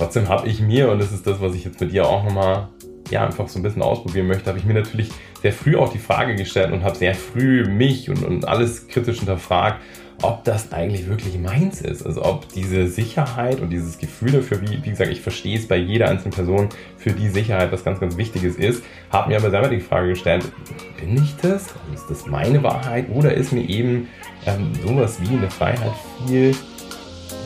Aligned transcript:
Trotzdem 0.00 0.30
habe 0.30 0.48
ich 0.48 0.60
mir, 0.62 0.90
und 0.90 0.98
das 0.98 1.12
ist 1.12 1.26
das, 1.26 1.42
was 1.42 1.54
ich 1.54 1.66
jetzt 1.66 1.78
mit 1.78 1.92
dir 1.92 2.08
auch 2.08 2.24
nochmal 2.24 2.68
ja, 3.10 3.26
einfach 3.26 3.48
so 3.48 3.58
ein 3.58 3.62
bisschen 3.62 3.82
ausprobieren 3.82 4.28
möchte, 4.28 4.46
habe 4.46 4.58
ich 4.58 4.64
mir 4.64 4.72
natürlich 4.72 5.10
sehr 5.42 5.52
früh 5.52 5.76
auch 5.76 5.92
die 5.92 5.98
Frage 5.98 6.36
gestellt 6.36 6.72
und 6.72 6.84
habe 6.84 6.96
sehr 6.96 7.14
früh 7.14 7.66
mich 7.66 8.08
und, 8.08 8.24
und 8.24 8.48
alles 8.48 8.88
kritisch 8.88 9.18
hinterfragt, 9.18 9.82
ob 10.22 10.42
das 10.44 10.72
eigentlich 10.72 11.06
wirklich 11.06 11.38
meins 11.38 11.82
ist. 11.82 12.06
Also 12.06 12.24
ob 12.24 12.48
diese 12.48 12.86
Sicherheit 12.88 13.60
und 13.60 13.68
dieses 13.68 13.98
Gefühl 13.98 14.32
dafür, 14.32 14.62
wie, 14.62 14.82
wie 14.82 14.88
gesagt, 14.88 15.10
ich 15.10 15.20
verstehe 15.20 15.58
es 15.58 15.68
bei 15.68 15.76
jeder 15.76 16.08
einzelnen 16.08 16.32
Person, 16.32 16.70
für 16.96 17.12
die 17.12 17.28
Sicherheit 17.28 17.70
was 17.70 17.84
ganz, 17.84 18.00
ganz 18.00 18.16
Wichtiges 18.16 18.56
ist, 18.56 18.82
habe 19.10 19.28
mir 19.28 19.36
aber 19.36 19.50
selber 19.50 19.68
die 19.68 19.80
Frage 19.80 20.08
gestellt, 20.08 20.50
bin 20.98 21.22
ich 21.22 21.36
das? 21.42 21.66
Ist 21.92 22.08
das 22.08 22.24
meine 22.24 22.62
Wahrheit? 22.62 23.04
Oder 23.12 23.34
ist 23.34 23.52
mir 23.52 23.68
eben 23.68 24.08
ähm, 24.46 24.72
sowas 24.82 25.18
wie 25.20 25.36
eine 25.36 25.50
Freiheit 25.50 25.92
viel 26.26 26.56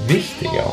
wichtiger? 0.06 0.72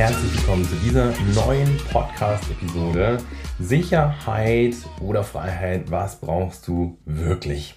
Herzlich 0.00 0.34
willkommen 0.34 0.64
zu 0.64 0.76
dieser 0.76 1.12
neuen 1.34 1.76
Podcast-Episode. 1.92 3.18
Sicherheit 3.58 4.74
oder 5.02 5.22
Freiheit, 5.22 5.90
was 5.90 6.18
brauchst 6.18 6.66
du 6.66 6.96
wirklich? 7.04 7.74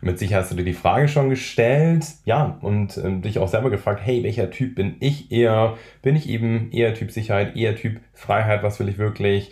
Mit 0.00 0.18
Sicherheit 0.18 0.44
hast 0.44 0.52
du 0.52 0.56
dir 0.56 0.64
die 0.64 0.72
Frage 0.72 1.06
schon 1.06 1.28
gestellt, 1.28 2.06
ja, 2.24 2.58
und 2.62 2.96
äh, 2.96 3.20
dich 3.20 3.38
auch 3.38 3.48
selber 3.48 3.68
gefragt, 3.68 4.00
hey, 4.02 4.24
welcher 4.24 4.50
Typ 4.50 4.76
bin 4.76 4.96
ich 5.00 5.30
eher? 5.30 5.76
Bin 6.00 6.16
ich 6.16 6.30
eben 6.30 6.72
eher 6.72 6.94
Typ 6.94 7.10
Sicherheit, 7.10 7.56
eher 7.56 7.76
Typ 7.76 8.00
Freiheit, 8.14 8.62
was 8.62 8.80
will 8.80 8.88
ich 8.88 8.96
wirklich? 8.96 9.50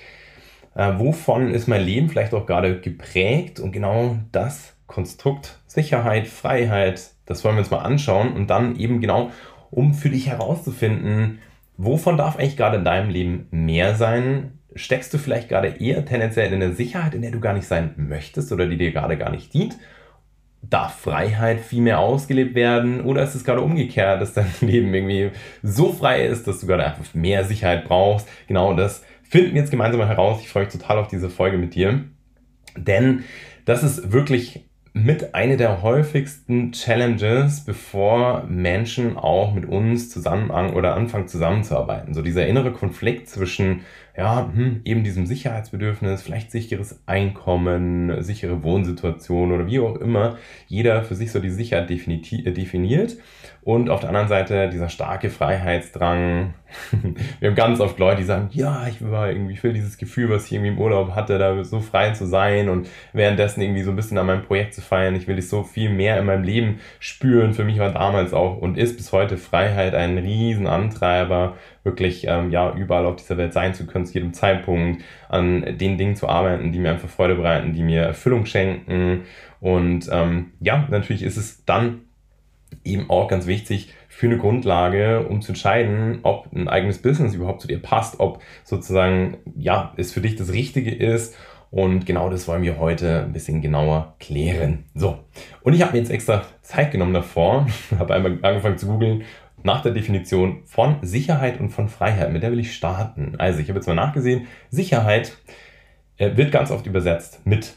Äh, 0.75 0.98
wovon 0.98 1.53
ist 1.53 1.69
mein 1.69 1.83
Leben 1.83 2.09
vielleicht 2.09 2.33
auch 2.33 2.47
gerade 2.47 2.81
geprägt? 2.81 3.61
Und 3.61 3.73
genau 3.73 4.17
das 4.33 4.75
Konstrukt 4.87 5.59
Sicherheit, 5.67 6.27
Freiheit, 6.27 7.14
das 7.27 7.44
wollen 7.44 7.56
wir 7.56 7.61
uns 7.61 7.70
mal 7.70 7.78
anschauen 7.78 8.33
und 8.33 8.48
dann 8.48 8.77
eben 8.77 9.00
genau, 9.00 9.30
um 9.70 9.94
für 9.94 10.11
dich 10.11 10.28
herauszufinden, 10.28 11.39
wovon 11.77 12.17
darf 12.17 12.39
eigentlich 12.39 12.56
gerade 12.56 12.77
in 12.77 12.84
deinem 12.84 13.11
Leben 13.11 13.48
mehr 13.50 13.94
sein? 13.94 14.58
Steckst 14.77 15.12
du 15.14 15.19
vielleicht 15.19 15.48
gerade 15.48 15.69
eher 15.69 16.05
tendenziell 16.05 16.52
in 16.52 16.62
eine 16.62 16.75
Sicherheit, 16.75 17.14
in 17.14 17.22
der 17.22 17.30
du 17.30 17.41
gar 17.41 17.55
nicht 17.55 17.67
sein 17.67 17.95
möchtest 17.97 18.52
oder 18.52 18.67
die 18.67 18.77
dir 18.77 18.92
gerade 18.92 19.17
gar 19.17 19.30
nicht 19.30 19.52
dient? 19.55 19.77
Darf 20.62 20.98
Freiheit 20.98 21.61
viel 21.61 21.83
mehr 21.83 22.00
ausgelebt 22.00 22.55
werden? 22.55 23.02
Oder 23.02 23.22
ist 23.22 23.34
es 23.34 23.45
gerade 23.45 23.61
umgekehrt, 23.61 24.20
dass 24.20 24.33
dein 24.33 24.50
Leben 24.61 24.92
irgendwie 24.95 25.30
so 25.62 25.92
frei 25.92 26.25
ist, 26.27 26.47
dass 26.47 26.61
du 26.61 26.67
gerade 26.67 26.84
einfach 26.84 27.14
mehr 27.14 27.45
Sicherheit 27.45 27.84
brauchst? 27.84 28.28
Genau 28.47 28.75
das 28.75 29.05
finden 29.22 29.55
wir 29.55 29.61
jetzt 29.61 29.70
gemeinsam 29.70 30.05
heraus. 30.06 30.41
Ich 30.41 30.48
freue 30.48 30.64
mich 30.64 30.72
total 30.72 30.98
auf 30.98 31.08
diese 31.08 31.28
Folge 31.28 31.58
mit 31.58 31.75
dir. 31.75 32.05
Denn 32.77 33.25
das 33.64 33.83
ist 33.83 34.12
wirklich 34.12 34.64
mit 34.97 35.34
einer 35.34 35.56
der 35.56 35.83
häufigsten 35.83 36.70
Challenges, 36.70 37.64
bevor 37.64 38.45
Menschen 38.45 39.17
auch 39.17 39.53
mit 39.53 39.67
uns 39.67 40.09
zusammen 40.09 40.51
oder 40.51 40.95
anfangen 40.95 41.27
zusammenzuarbeiten. 41.27 42.14
So 42.14 42.23
dieser 42.23 42.47
innere 42.47 42.73
Konflikt 42.73 43.28
zwischen 43.28 43.81
ja, 44.17 44.48
hm, 44.55 44.83
eben 44.84 45.03
diesem 45.03 45.27
Sicherheitsbedürfnis, 45.27 46.23
vielleicht 46.23 46.52
sicheres 46.52 47.02
Einkommen, 47.07 48.23
sichere 48.23 48.63
Wohnsituation 48.63 49.51
oder 49.51 49.67
wie 49.67 49.80
auch 49.80 49.97
immer 49.97 50.36
jeder 50.69 51.02
für 51.02 51.17
sich 51.17 51.33
so 51.33 51.41
die 51.41 51.51
Sicherheit 51.51 51.91
äh, 51.91 52.52
definiert. 52.52 53.17
Und 53.63 53.89
auf 53.89 54.01
der 54.01 54.11
anderen 54.11 54.29
Seite 54.29 54.69
dieser 54.69 54.91
starke 54.91 55.30
Freiheitsdrang. 55.30 56.52
Wir 57.41 57.48
haben 57.48 57.57
ganz 57.57 57.80
oft 57.80 57.98
Leute, 57.98 58.19
die 58.19 58.25
sagen, 58.25 58.51
ja, 58.52 58.86
ich 58.86 59.01
will 59.01 59.11
irgendwie, 59.11 59.55
ich 59.55 59.63
will 59.63 59.73
dieses 59.73 59.97
Gefühl, 59.97 60.29
was 60.29 60.46
ich 60.46 60.52
irgendwie 60.52 60.73
im 60.73 60.79
Urlaub 60.79 61.14
hatte, 61.14 61.39
da 61.39 61.64
so 61.64 61.81
frei 61.81 62.11
zu 62.11 62.27
sein 62.27 62.69
und 62.69 62.89
währenddessen 63.14 63.63
irgendwie 63.63 63.83
so 63.83 63.91
ein 63.91 63.96
bisschen 63.96 64.19
an 64.19 64.27
meinem 64.27 64.42
Projekt 64.42 64.75
zu 64.75 64.83
feiern. 64.83 65.14
Ich 65.14 65.27
will 65.27 65.39
es 65.39 65.48
so 65.48 65.63
viel 65.63 65.89
mehr 65.89 66.19
in 66.19 66.27
meinem 66.27 66.45
Leben 66.45 66.79
spüren. 66.98 67.55
Für 67.55 67.64
mich 67.64 67.79
war 67.79 67.91
damals 67.91 68.35
auch 68.35 68.58
und 68.58 68.77
ist 68.77 68.96
bis 68.96 69.13
heute 69.13 69.39
Freiheit 69.39 69.95
ein 69.95 70.19
Riesenantreiber 70.19 71.57
wirklich 71.84 72.27
ähm, 72.27 72.50
ja 72.50 72.74
überall 72.74 73.06
auf 73.06 73.17
dieser 73.17 73.36
Welt 73.36 73.52
sein 73.52 73.74
zu 73.74 73.86
können, 73.86 74.06
zu 74.06 74.14
jedem 74.14 74.33
Zeitpunkt, 74.33 75.02
an 75.28 75.78
den 75.78 75.98
Dingen 75.98 76.17
zu 76.17 76.28
arbeiten, 76.28 76.72
die 76.72 76.78
mir 76.78 76.90
einfach 76.90 77.08
Freude 77.08 77.36
bereiten, 77.36 77.74
die 77.74 77.83
mir 77.83 78.02
Erfüllung 78.02 78.46
schenken. 78.46 79.22
Und 79.61 80.08
ähm, 80.11 80.52
ja, 80.61 80.89
natürlich 80.90 81.22
ist 81.22 81.36
es 81.36 81.64
dann 81.64 82.00
eben 82.84 83.08
auch 83.11 83.28
ganz 83.28 83.46
wichtig 83.46 83.92
für 84.08 84.27
eine 84.27 84.39
Grundlage, 84.39 85.27
um 85.28 85.42
zu 85.42 85.52
entscheiden, 85.52 86.20
ob 86.22 86.52
ein 86.52 86.68
eigenes 86.68 86.98
Business 86.98 87.34
überhaupt 87.34 87.61
zu 87.61 87.68
dir 87.68 87.80
passt, 87.80 88.20
ob 88.20 88.42
sozusagen 88.64 89.39
ja 89.56 89.92
es 89.96 90.12
für 90.12 90.20
dich 90.20 90.36
das 90.36 90.52
Richtige 90.52 90.95
ist. 90.95 91.36
Und 91.70 92.06
genau 92.06 92.30
das 92.30 92.46
wollen 92.46 92.62
wir 92.62 92.78
heute 92.78 93.24
ein 93.24 93.33
bisschen 93.33 93.61
genauer 93.61 94.14
klären. 94.20 94.84
So, 94.95 95.18
und 95.62 95.72
ich 95.74 95.83
habe 95.83 95.92
mir 95.92 95.98
jetzt 95.98 96.11
extra 96.11 96.45
Zeit 96.62 96.92
genommen 96.92 97.12
davor, 97.12 97.66
habe 97.98 98.14
einmal 98.14 98.39
angefangen 98.42 98.78
zu 98.78 98.86
googeln 98.86 99.24
nach 99.64 99.83
der 99.83 99.92
Definition 99.92 100.63
von 100.67 100.98
Sicherheit 101.02 101.58
und 101.58 101.70
von 101.70 101.89
Freiheit. 101.89 102.33
Mit 102.33 102.42
der 102.42 102.52
will 102.52 102.61
ich 102.61 102.75
starten. 102.75 103.35
Also, 103.39 103.58
ich 103.58 103.69
habe 103.69 103.79
jetzt 103.79 103.86
mal 103.86 103.95
nachgesehen. 103.95 104.47
Sicherheit 104.70 105.36
äh, 106.19 106.36
wird 106.36 106.52
ganz 106.52 106.70
oft 106.70 106.86
übersetzt 106.86 107.45
mit 107.45 107.75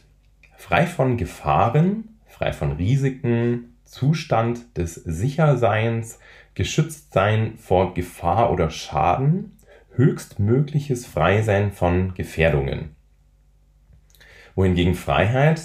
frei 0.58 0.86
von 0.86 1.18
Gefahren, 1.18 2.20
frei 2.28 2.54
von 2.54 2.74
Risiken, 2.74 3.78
Zustand 3.86 4.78
des 4.78 4.96
Sicherseins, 4.96 6.20
Geschütztsein 6.56 7.58
vor 7.58 7.94
Gefahr 7.94 8.52
oder 8.52 8.70
Schaden, 8.70 9.58
höchstmögliches 9.96 11.06
Freisein 11.06 11.72
von 11.72 12.14
Gefährdungen. 12.16 12.96
Wohingegen 14.56 14.96
Freiheit 14.96 15.62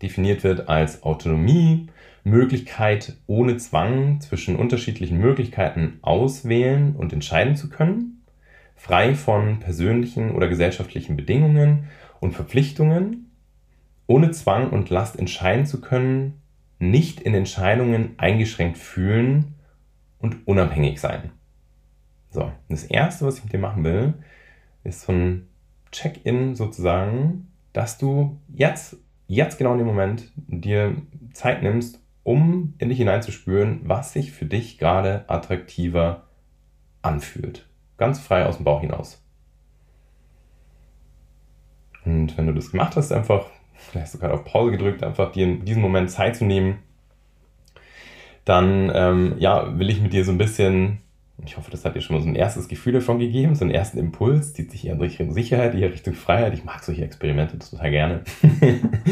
definiert 0.00 0.42
wird 0.42 0.68
als 0.68 1.02
Autonomie, 1.02 1.88
Möglichkeit, 2.24 3.16
ohne 3.26 3.58
Zwang 3.58 4.20
zwischen 4.20 4.56
unterschiedlichen 4.56 5.18
Möglichkeiten 5.18 5.98
auswählen 6.00 6.96
und 6.96 7.12
entscheiden 7.12 7.54
zu 7.54 7.68
können, 7.68 8.24
frei 8.74 9.14
von 9.14 9.60
persönlichen 9.60 10.30
oder 10.32 10.48
gesellschaftlichen 10.48 11.16
Bedingungen 11.16 11.88
und 12.20 12.32
Verpflichtungen, 12.32 13.30
ohne 14.06 14.30
Zwang 14.30 14.70
und 14.70 14.90
Last 14.90 15.18
entscheiden 15.18 15.66
zu 15.66 15.80
können, 15.80 16.40
nicht 16.78 17.20
in 17.20 17.34
Entscheidungen 17.34 18.14
eingeschränkt 18.16 18.78
fühlen 18.78 19.54
und 20.18 20.46
unabhängig 20.46 21.00
sein. 21.00 21.30
So, 22.30 22.50
das 22.68 22.84
erste, 22.84 23.26
was 23.26 23.38
ich 23.38 23.44
mit 23.44 23.52
dir 23.52 23.58
machen 23.58 23.84
will, 23.84 24.14
ist 24.82 25.02
so 25.02 25.12
ein 25.12 25.46
Check-in 25.92 26.56
sozusagen, 26.56 27.48
dass 27.72 27.98
du 27.98 28.40
jetzt, 28.48 28.96
jetzt 29.28 29.58
genau 29.58 29.72
in 29.72 29.78
dem 29.78 29.86
Moment 29.86 30.32
dir 30.36 30.96
Zeit 31.32 31.62
nimmst, 31.62 32.00
um 32.24 32.74
in 32.78 32.88
dich 32.88 32.98
hineinzuspüren, 32.98 33.82
was 33.84 34.12
sich 34.12 34.32
für 34.32 34.46
dich 34.46 34.78
gerade 34.78 35.24
attraktiver 35.28 36.24
anfühlt. 37.02 37.66
Ganz 37.96 38.18
frei 38.18 38.46
aus 38.46 38.56
dem 38.56 38.64
Bauch 38.64 38.80
hinaus. 38.80 39.22
Und 42.04 42.36
wenn 42.36 42.46
du 42.46 42.52
das 42.52 42.70
gemacht 42.70 42.96
hast, 42.96 43.12
einfach, 43.12 43.46
vielleicht 43.74 44.12
sogar 44.12 44.32
auf 44.32 44.44
Pause 44.44 44.72
gedrückt, 44.72 45.02
einfach 45.02 45.32
dir 45.32 45.46
in 45.46 45.64
diesem 45.64 45.82
Moment 45.82 46.10
Zeit 46.10 46.36
zu 46.36 46.44
nehmen, 46.44 46.78
dann 48.44 48.90
ähm, 48.94 49.34
ja, 49.38 49.78
will 49.78 49.88
ich 49.88 50.00
mit 50.00 50.12
dir 50.12 50.24
so 50.24 50.32
ein 50.32 50.38
bisschen, 50.38 50.98
ich 51.44 51.56
hoffe, 51.56 51.70
das 51.70 51.84
hat 51.84 51.94
dir 51.94 52.02
schon 52.02 52.16
mal 52.16 52.22
so 52.22 52.28
ein 52.28 52.34
erstes 52.34 52.68
Gefühl 52.68 52.94
davon 52.94 53.18
gegeben, 53.18 53.54
so 53.54 53.64
einen 53.64 53.74
ersten 53.74 53.98
Impuls, 53.98 54.52
zieht 54.52 54.70
sich 54.70 54.86
eher 54.86 54.94
in 54.94 55.00
Richtung 55.00 55.32
Sicherheit, 55.32 55.74
eher 55.74 55.92
Richtung 55.92 56.14
Freiheit. 56.14 56.52
Ich 56.54 56.64
mag 56.64 56.82
solche 56.84 57.04
Experimente 57.04 57.58
total 57.58 57.90
gerne. 57.90 58.24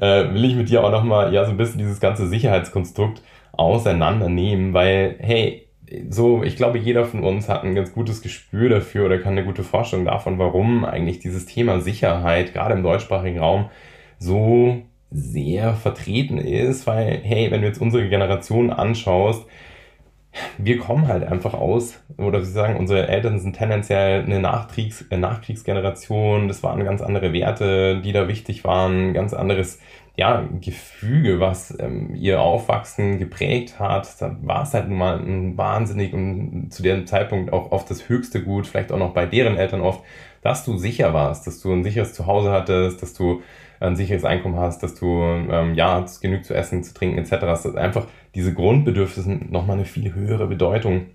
äh, 0.00 0.32
will 0.32 0.44
ich 0.44 0.54
mit 0.54 0.68
dir 0.68 0.84
auch 0.84 0.90
nochmal 0.90 1.32
ja, 1.32 1.44
so 1.44 1.50
ein 1.50 1.56
bisschen 1.56 1.78
dieses 1.78 2.00
ganze 2.00 2.26
Sicherheitskonstrukt 2.26 3.22
auseinandernehmen, 3.52 4.74
weil, 4.74 5.16
hey, 5.18 5.68
so, 6.10 6.42
ich 6.42 6.56
glaube, 6.56 6.78
jeder 6.78 7.04
von 7.04 7.24
uns 7.24 7.48
hat 7.48 7.64
ein 7.64 7.74
ganz 7.74 7.92
gutes 7.92 8.20
Gespür 8.20 8.68
dafür 8.68 9.06
oder 9.06 9.18
kann 9.18 9.32
eine 9.32 9.44
gute 9.44 9.64
Vorstellung 9.64 10.04
davon, 10.04 10.38
warum 10.38 10.84
eigentlich 10.84 11.18
dieses 11.18 11.46
Thema 11.46 11.80
Sicherheit 11.80 12.52
gerade 12.52 12.74
im 12.74 12.82
deutschsprachigen 12.82 13.38
Raum 13.38 13.70
so 14.18 14.82
sehr 15.10 15.74
vertreten 15.74 16.38
ist, 16.38 16.86
weil, 16.86 17.20
hey, 17.22 17.50
wenn 17.50 17.62
du 17.62 17.66
jetzt 17.66 17.80
unsere 17.80 18.08
Generation 18.08 18.70
anschaust, 18.70 19.46
wir 20.58 20.78
kommen 20.78 21.08
halt 21.08 21.24
einfach 21.24 21.54
aus, 21.54 22.00
oder 22.16 22.42
sie 22.42 22.52
sagen, 22.52 22.76
unsere 22.76 23.08
Eltern 23.08 23.38
sind 23.38 23.56
tendenziell 23.56 24.22
eine 24.22 24.40
Nachkriegs 24.40 25.04
äh, 25.10 25.16
Nachkriegsgeneration, 25.16 26.48
das 26.48 26.62
waren 26.62 26.84
ganz 26.84 27.00
andere 27.00 27.32
Werte, 27.32 28.00
die 28.00 28.12
da 28.12 28.28
wichtig 28.28 28.64
waren, 28.64 29.14
ganz 29.14 29.34
anderes 29.34 29.78
ja, 30.18 30.44
Gefüge, 30.60 31.38
was 31.38 31.78
ähm, 31.78 32.12
ihr 32.16 32.40
Aufwachsen 32.40 33.18
geprägt 33.18 33.78
hat, 33.78 34.20
dann 34.20 34.44
war 34.48 34.64
es 34.64 34.74
halt 34.74 34.88
nun 34.88 34.98
mal 34.98 35.20
ein 35.20 35.56
wahnsinnig 35.56 36.12
und 36.12 36.70
zu 36.70 36.82
dem 36.82 37.06
Zeitpunkt 37.06 37.52
auch 37.52 37.70
oft 37.70 37.88
das 37.88 38.08
höchste 38.08 38.42
Gut, 38.42 38.66
vielleicht 38.66 38.90
auch 38.90 38.98
noch 38.98 39.14
bei 39.14 39.26
deren 39.26 39.56
Eltern 39.56 39.80
oft, 39.80 40.02
dass 40.42 40.64
du 40.64 40.76
sicher 40.76 41.14
warst, 41.14 41.46
dass 41.46 41.60
du 41.60 41.72
ein 41.72 41.84
sicheres 41.84 42.14
Zuhause 42.14 42.50
hattest, 42.50 43.00
dass 43.00 43.14
du 43.14 43.42
ein 43.80 43.96
sicheres 43.96 44.24
Einkommen 44.24 44.56
hast, 44.56 44.82
dass 44.82 44.94
du 44.94 45.22
ähm, 45.22 45.74
ja 45.74 46.04
genügend 46.20 46.46
zu 46.46 46.54
essen, 46.54 46.82
zu 46.82 46.94
trinken 46.94 47.18
etc. 47.18 47.30
Dass 47.40 47.74
einfach 47.74 48.06
diese 48.34 48.54
Grundbedürfnisse 48.54 49.30
nochmal 49.50 49.76
eine 49.76 49.84
viel 49.84 50.14
höhere 50.14 50.46
Bedeutung 50.46 51.06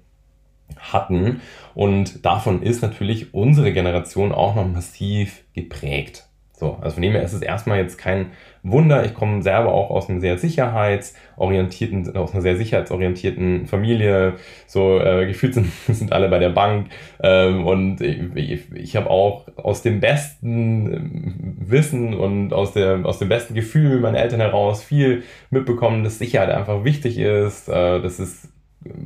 hatten. 0.78 1.42
Und 1.74 2.26
davon 2.26 2.62
ist 2.62 2.82
natürlich 2.82 3.34
unsere 3.34 3.74
Generation 3.74 4.32
auch 4.32 4.56
noch 4.56 4.68
massiv 4.68 5.44
geprägt. 5.54 6.28
So, 6.54 6.78
also 6.82 6.96
von 6.96 7.04
dem 7.04 7.14
her 7.14 7.24
ist 7.24 7.34
es 7.34 7.42
erstmal 7.42 7.80
jetzt 7.80 7.98
kein 7.98 8.32
Wunder. 8.64 9.06
Ich 9.06 9.14
komme 9.14 9.42
selber 9.44 9.74
auch 9.74 9.90
aus 9.90 10.10
einem 10.10 10.22
sehr 10.22 10.38
sicherheitsorientierten, 10.38 12.16
aus 12.16 12.32
einer 12.32 12.42
sehr 12.42 12.56
sicherheitsorientierten 12.56 13.68
Familie. 13.68 14.36
So 14.66 15.00
äh, 15.00 15.28
gefühlt 15.28 15.54
sind, 15.54 15.72
sind 15.88 16.14
alle 16.14 16.30
bei 16.30 16.40
der 16.40 16.50
Bank. 16.50 16.88
Ähm, 17.22 17.68
und 17.68 18.02
ich, 18.02 18.22
ich, 18.36 18.72
ich 18.74 18.96
habe 18.96 19.10
auch 19.10 19.46
aus 19.58 19.82
dem 19.82 20.00
besten 20.00 20.94
ähm, 20.94 21.56
Wissen 21.60 22.14
und 22.14 22.54
aus, 22.54 22.74
der, 22.74 23.06
aus 23.06 23.20
dem 23.20 23.30
besten 23.30 23.54
Gefühl 23.54 24.00
meiner 24.00 24.20
Eltern 24.20 24.40
heraus 24.40 24.84
viel 24.84 25.24
mitbekommen, 25.50 26.04
dass 26.04 26.18
Sicherheit 26.18 26.50
einfach 26.50 26.84
wichtig 26.84 27.18
ist. 27.18 27.68
Äh, 27.68 28.02
dass 28.02 28.20
es 28.20 28.50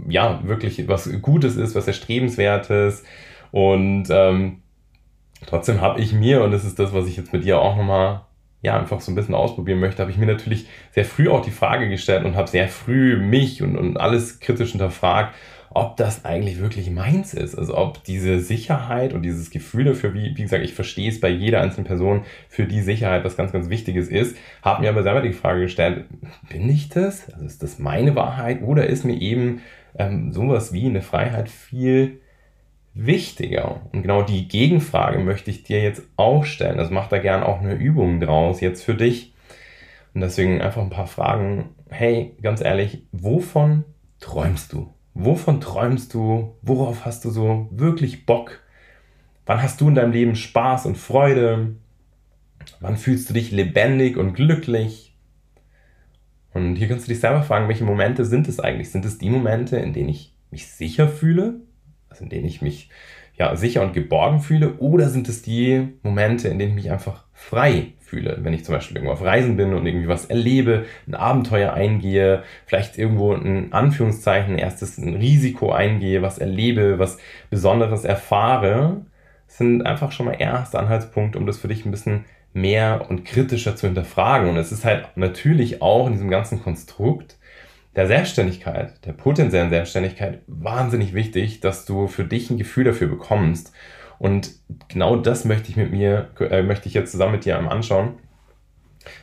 ja 0.07 0.39
wirklich 0.43 0.87
was 0.87 1.09
Gutes 1.21 1.55
ist, 1.55 1.75
was 1.75 1.87
Erstrebenswertes. 1.87 3.03
Und 3.51 4.05
ähm, 4.11 4.61
Trotzdem 5.45 5.81
habe 5.81 6.01
ich 6.01 6.13
mir, 6.13 6.43
und 6.43 6.51
das 6.51 6.65
ist 6.65 6.79
das, 6.79 6.93
was 6.93 7.07
ich 7.07 7.17
jetzt 7.17 7.31
mit 7.31 7.43
dir 7.43 7.59
auch 7.59 7.77
nochmal 7.77 8.21
ja, 8.61 8.79
einfach 8.79 9.01
so 9.01 9.11
ein 9.11 9.15
bisschen 9.15 9.35
ausprobieren 9.35 9.79
möchte, 9.79 10.01
habe 10.01 10.11
ich 10.11 10.17
mir 10.17 10.25
natürlich 10.25 10.67
sehr 10.91 11.05
früh 11.05 11.29
auch 11.29 11.45
die 11.45 11.51
Frage 11.51 11.89
gestellt 11.89 12.25
und 12.25 12.35
habe 12.35 12.47
sehr 12.47 12.67
früh 12.67 13.17
mich 13.17 13.61
und, 13.61 13.77
und 13.77 13.97
alles 13.97 14.39
kritisch 14.39 14.71
hinterfragt, 14.71 15.35
ob 15.69 15.95
das 15.97 16.25
eigentlich 16.25 16.59
wirklich 16.59 16.89
meins 16.89 17.35
ist. 17.35 17.55
Also 17.55 17.77
ob 17.77 18.03
diese 18.03 18.39
Sicherheit 18.39 19.13
und 19.13 19.21
dieses 19.21 19.51
Gefühl 19.51 19.85
dafür, 19.85 20.13
wie, 20.15 20.35
wie 20.35 20.41
gesagt, 20.41 20.63
ich 20.63 20.73
verstehe 20.73 21.09
es 21.09 21.19
bei 21.19 21.29
jeder 21.29 21.61
einzelnen 21.61 21.85
Person, 21.85 22.23
für 22.49 22.65
die 22.65 22.81
Sicherheit 22.81 23.23
was 23.23 23.37
ganz, 23.37 23.51
ganz 23.51 23.69
Wichtiges 23.69 24.07
ist, 24.07 24.35
habe 24.63 24.81
mir 24.81 24.89
aber 24.89 25.03
selber 25.03 25.21
die 25.21 25.33
Frage 25.33 25.61
gestellt, 25.61 26.05
bin 26.49 26.67
ich 26.67 26.89
das? 26.89 27.31
Also 27.31 27.45
ist 27.45 27.61
das 27.61 27.77
meine 27.77 28.15
Wahrheit 28.15 28.63
oder 28.63 28.87
ist 28.87 29.05
mir 29.05 29.21
eben 29.21 29.61
ähm, 29.99 30.31
sowas 30.31 30.73
wie 30.73 30.87
eine 30.87 31.01
Freiheit 31.01 31.49
viel 31.49 32.21
wichtiger. 33.05 33.81
Und 33.91 34.01
genau 34.01 34.23
die 34.23 34.47
Gegenfrage 34.47 35.19
möchte 35.19 35.51
ich 35.51 35.63
dir 35.63 35.81
jetzt 35.81 36.03
auch 36.15 36.45
stellen. 36.45 36.79
Also 36.79 36.93
mach 36.93 37.07
da 37.07 37.19
gern 37.19 37.43
auch 37.43 37.61
eine 37.61 37.75
Übung 37.75 38.19
draus, 38.19 38.61
jetzt 38.61 38.83
für 38.83 38.95
dich. 38.95 39.33
Und 40.13 40.21
deswegen 40.21 40.61
einfach 40.61 40.81
ein 40.81 40.89
paar 40.89 41.07
Fragen. 41.07 41.69
Hey, 41.89 42.35
ganz 42.41 42.61
ehrlich, 42.61 43.03
wovon 43.11 43.85
träumst 44.19 44.73
du? 44.73 44.93
Wovon 45.13 45.61
träumst 45.61 46.13
du? 46.13 46.55
Worauf 46.61 47.05
hast 47.05 47.25
du 47.25 47.29
so 47.29 47.67
wirklich 47.71 48.25
Bock? 48.25 48.61
Wann 49.45 49.61
hast 49.61 49.79
du 49.79 49.87
in 49.87 49.95
deinem 49.95 50.11
Leben 50.11 50.35
Spaß 50.35 50.85
und 50.87 50.97
Freude? 50.97 51.75
Wann 52.79 52.97
fühlst 52.97 53.29
du 53.29 53.33
dich 53.33 53.51
lebendig 53.51 54.17
und 54.17 54.33
glücklich? 54.33 55.15
Und 56.53 56.75
hier 56.75 56.87
kannst 56.87 57.07
du 57.07 57.11
dich 57.11 57.19
selber 57.19 57.43
fragen, 57.43 57.67
welche 57.67 57.83
Momente 57.83 58.25
sind 58.25 58.47
es 58.47 58.59
eigentlich? 58.59 58.91
Sind 58.91 59.05
es 59.05 59.19
die 59.19 59.29
Momente, 59.29 59.77
in 59.77 59.93
denen 59.93 60.09
ich 60.09 60.33
mich 60.49 60.67
sicher 60.67 61.07
fühle? 61.07 61.61
Also 62.17 62.23
in 62.23 62.29
denen 62.29 62.47
ich 62.47 62.61
mich 62.61 62.89
ja, 63.37 63.55
sicher 63.55 63.83
und 63.83 63.93
geborgen 63.93 64.39
fühle? 64.39 64.77
Oder 64.79 65.09
sind 65.09 65.29
es 65.29 65.41
die 65.41 65.89
Momente, 66.01 66.47
in 66.47 66.57
denen 66.57 66.71
ich 66.71 66.83
mich 66.83 66.91
einfach 66.91 67.25
frei 67.33 67.93
fühle? 67.99 68.39
Wenn 68.41 68.53
ich 68.53 68.65
zum 68.65 68.73
Beispiel 68.73 68.97
irgendwo 68.97 69.13
auf 69.13 69.23
Reisen 69.23 69.57
bin 69.57 69.73
und 69.73 69.85
irgendwie 69.85 70.07
was 70.07 70.25
erlebe, 70.25 70.85
ein 71.07 71.13
Abenteuer 71.13 71.73
eingehe, 71.73 72.43
vielleicht 72.65 72.97
irgendwo 72.97 73.33
in 73.33 73.71
Anführungszeichen 73.73 74.53
ein 74.53 74.59
erstes 74.59 74.97
ein 74.97 75.15
Risiko 75.15 75.71
eingehe, 75.71 76.21
was 76.21 76.39
erlebe, 76.39 76.97
was 76.97 77.19
Besonderes 77.49 78.05
erfahre, 78.05 79.05
sind 79.47 79.85
einfach 79.85 80.11
schon 80.11 80.25
mal 80.25 80.33
erste 80.39 80.79
Anhaltspunkte, 80.79 81.37
um 81.37 81.45
das 81.45 81.59
für 81.59 81.67
dich 81.67 81.85
ein 81.85 81.91
bisschen 81.91 82.25
mehr 82.53 83.05
und 83.09 83.23
kritischer 83.23 83.75
zu 83.75 83.85
hinterfragen. 83.85 84.49
Und 84.49 84.57
es 84.57 84.71
ist 84.71 84.83
halt 84.83 85.09
natürlich 85.15 85.81
auch 85.83 86.07
in 86.07 86.13
diesem 86.13 86.29
ganzen 86.29 86.61
Konstrukt 86.63 87.36
der 87.97 88.07
Selbstständigkeit, 88.07 89.05
der 89.05 89.13
potenziellen 89.13 89.71
Selbstständigkeit 89.71 90.41
wahnsinnig 90.45 91.15
wichtig, 91.15 91.59
dass 91.61 91.85
du 91.85 92.07
für 92.07 92.23
dich 92.23 92.49
ein 92.49 92.59
Gefühl 92.59 92.85
dafür 92.85 93.07
bekommst. 93.07 93.73
Und 94.19 94.51
genau 94.87 95.15
das 95.15 95.45
möchte 95.45 95.69
ich 95.69 95.77
mit 95.77 95.91
mir, 95.91 96.29
äh, 96.39 96.61
möchte 96.61 96.87
ich 96.87 96.93
jetzt 96.93 97.11
zusammen 97.11 97.33
mit 97.33 97.45
dir 97.45 97.57
einmal 97.57 97.75
anschauen. 97.75 98.13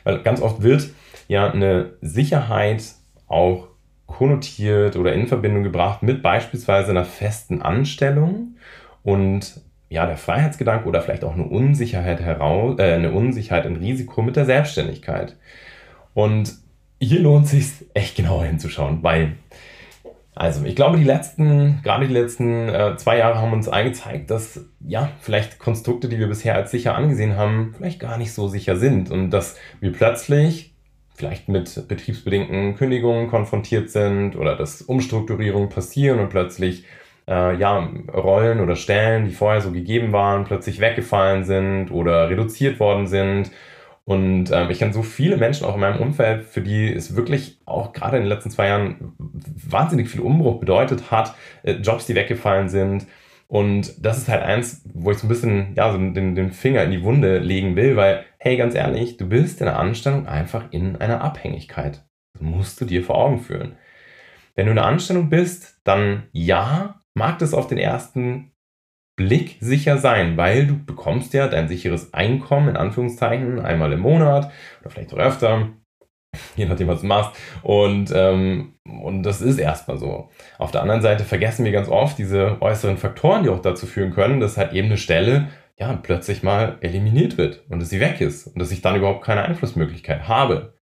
Weil 0.03 0.21
ganz 0.23 0.41
oft 0.41 0.61
wird 0.61 0.89
ja 1.29 1.49
eine 1.49 1.93
Sicherheit 2.01 2.83
auch 3.27 3.69
konnotiert 4.07 4.97
oder 4.97 5.13
in 5.13 5.27
Verbindung 5.27 5.63
gebracht 5.63 6.03
mit 6.03 6.21
beispielsweise 6.21 6.91
einer 6.91 7.05
festen 7.05 7.61
Anstellung 7.61 8.57
und 9.03 9.61
ja, 9.87 10.05
der 10.05 10.17
Freiheitsgedanke 10.17 10.87
oder 10.87 11.01
vielleicht 11.01 11.23
auch 11.23 11.33
eine 11.33 11.45
Unsicherheit 11.45 12.19
heraus, 12.19 12.77
äh, 12.79 12.93
eine 12.93 13.13
Unsicherheit, 13.13 13.65
ein 13.65 13.77
Risiko 13.77 14.21
mit 14.21 14.35
der 14.35 14.45
Selbstständigkeit. 14.45 15.37
Und 16.13 16.64
hier 16.99 17.19
lohnt 17.19 17.47
sich 17.47 17.67
echt 17.93 18.15
genauer 18.15 18.45
hinzuschauen, 18.45 19.03
weil, 19.03 19.33
also 20.33 20.65
ich 20.65 20.75
glaube, 20.75 20.97
die 20.97 21.03
letzten, 21.03 21.81
gerade 21.83 22.07
die 22.07 22.13
letzten 22.13 22.69
äh, 22.69 22.95
zwei 22.97 23.17
Jahre 23.17 23.39
haben 23.39 23.53
uns 23.53 23.67
eingezeigt, 23.67 24.31
dass 24.31 24.65
ja, 24.79 25.11
vielleicht 25.19 25.59
Konstrukte, 25.59 26.07
die 26.09 26.19
wir 26.19 26.27
bisher 26.27 26.55
als 26.55 26.71
sicher 26.71 26.95
angesehen 26.95 27.35
haben, 27.35 27.73
vielleicht 27.77 27.99
gar 27.99 28.17
nicht 28.17 28.33
so 28.33 28.47
sicher 28.47 28.77
sind 28.77 29.11
und 29.11 29.31
dass 29.31 29.57
wir 29.79 29.91
plötzlich 29.91 30.73
vielleicht 31.15 31.47
mit 31.47 31.87
betriebsbedingten 31.87 32.75
Kündigungen 32.75 33.29
konfrontiert 33.29 33.89
sind 33.89 34.35
oder 34.35 34.55
dass 34.55 34.81
Umstrukturierungen 34.81 35.69
passieren 35.69 36.19
und 36.19 36.29
plötzlich 36.29 36.85
äh, 37.27 37.57
ja, 37.57 37.89
Rollen 38.13 38.59
oder 38.59 38.75
Stellen, 38.75 39.25
die 39.25 39.31
vorher 39.31 39.61
so 39.61 39.71
gegeben 39.71 40.11
waren, 40.11 40.43
plötzlich 40.43 40.79
weggefallen 40.79 41.45
sind 41.45 41.89
oder 41.89 42.29
reduziert 42.29 42.79
worden 42.79 43.07
sind 43.07 43.51
und 44.05 44.51
ähm, 44.51 44.69
ich 44.69 44.77
kenne 44.79 44.93
so 44.93 45.01
viele 45.01 45.37
Menschen 45.37 45.65
auch 45.65 45.73
in 45.73 45.81
meinem 45.81 45.99
Umfeld, 45.99 46.43
für 46.45 46.61
die 46.61 46.93
es 46.93 47.15
wirklich 47.15 47.59
auch 47.65 47.91
gerade 47.91 48.17
in 48.17 48.23
den 48.23 48.29
letzten 48.29 48.51
zwei 48.51 48.67
Jahren 48.67 49.13
wahnsinnig 49.17 50.09
viel 50.09 50.21
Umbruch 50.21 50.59
bedeutet 50.59 51.09
hat, 51.09 51.33
äh, 51.63 51.73
Jobs, 51.73 52.05
die 52.05 52.13
weggefallen 52.13 52.69
sind. 52.69 53.07
Und 53.47 54.05
das 54.05 54.19
ist 54.19 54.27
halt 54.27 54.43
eins, 54.43 54.83
wo 54.93 55.11
ich 55.11 55.17
so 55.17 55.25
ein 55.25 55.29
bisschen 55.29 55.73
ja, 55.75 55.91
so 55.91 55.97
den, 55.97 56.35
den 56.35 56.51
Finger 56.51 56.83
in 56.83 56.91
die 56.91 57.03
Wunde 57.03 57.39
legen 57.39 57.75
will, 57.75 57.95
weil, 57.95 58.25
hey, 58.37 58.57
ganz 58.57 58.75
ehrlich, 58.75 59.17
du 59.17 59.27
bist 59.27 59.59
in 59.59 59.65
der 59.65 59.79
Anstellung 59.79 60.27
einfach 60.27 60.71
in 60.71 60.97
einer 60.97 61.21
Abhängigkeit. 61.21 62.05
Das 62.33 62.41
musst 62.41 62.79
du 62.81 62.85
dir 62.85 63.03
vor 63.03 63.17
Augen 63.17 63.39
führen. 63.39 63.75
Wenn 64.55 64.65
du 64.65 64.71
in 64.71 64.77
der 64.77 64.85
Anstellung 64.85 65.29
bist, 65.29 65.79
dann 65.83 66.23
ja, 66.31 67.01
mag 67.15 67.39
das 67.39 67.55
auf 67.55 67.67
den 67.67 67.77
ersten 67.79 68.51
Blick 69.15 69.57
sicher 69.61 69.97
sein, 69.97 70.35
weil 70.37 70.67
du 70.67 70.83
bekommst 70.83 71.33
ja 71.33 71.47
dein 71.47 71.67
sicheres 71.67 72.13
Einkommen 72.13 72.69
in 72.69 72.77
Anführungszeichen 72.77 73.59
einmal 73.59 73.93
im 73.93 74.01
Monat 74.01 74.51
oder 74.81 74.89
vielleicht 74.89 75.13
auch 75.13 75.17
öfter, 75.17 75.69
je 76.55 76.65
nachdem, 76.65 76.87
was 76.87 77.01
du 77.01 77.07
machst. 77.07 77.39
Und, 77.63 78.11
ähm, 78.13 78.73
und 78.83 79.23
das 79.23 79.41
ist 79.41 79.57
erstmal 79.57 79.97
so. 79.97 80.29
Auf 80.57 80.71
der 80.71 80.81
anderen 80.81 81.01
Seite 81.01 81.23
vergessen 81.23 81.65
wir 81.65 81.71
ganz 81.71 81.87
oft 81.87 82.17
diese 82.17 82.61
äußeren 82.61 82.97
Faktoren, 82.97 83.43
die 83.43 83.49
auch 83.49 83.61
dazu 83.61 83.85
führen 83.85 84.11
können, 84.11 84.39
dass 84.39 84.57
halt 84.57 84.73
eben 84.73 84.87
eine 84.87 84.97
Stelle 84.97 85.47
ja 85.77 85.93
plötzlich 85.93 86.43
mal 86.43 86.77
eliminiert 86.81 87.37
wird 87.37 87.63
und 87.69 87.79
dass 87.79 87.89
sie 87.89 87.99
weg 87.99 88.21
ist 88.21 88.47
und 88.47 88.59
dass 88.59 88.71
ich 88.71 88.81
dann 88.81 88.95
überhaupt 88.95 89.23
keine 89.23 89.43
Einflussmöglichkeit 89.43 90.27
habe. 90.27 90.73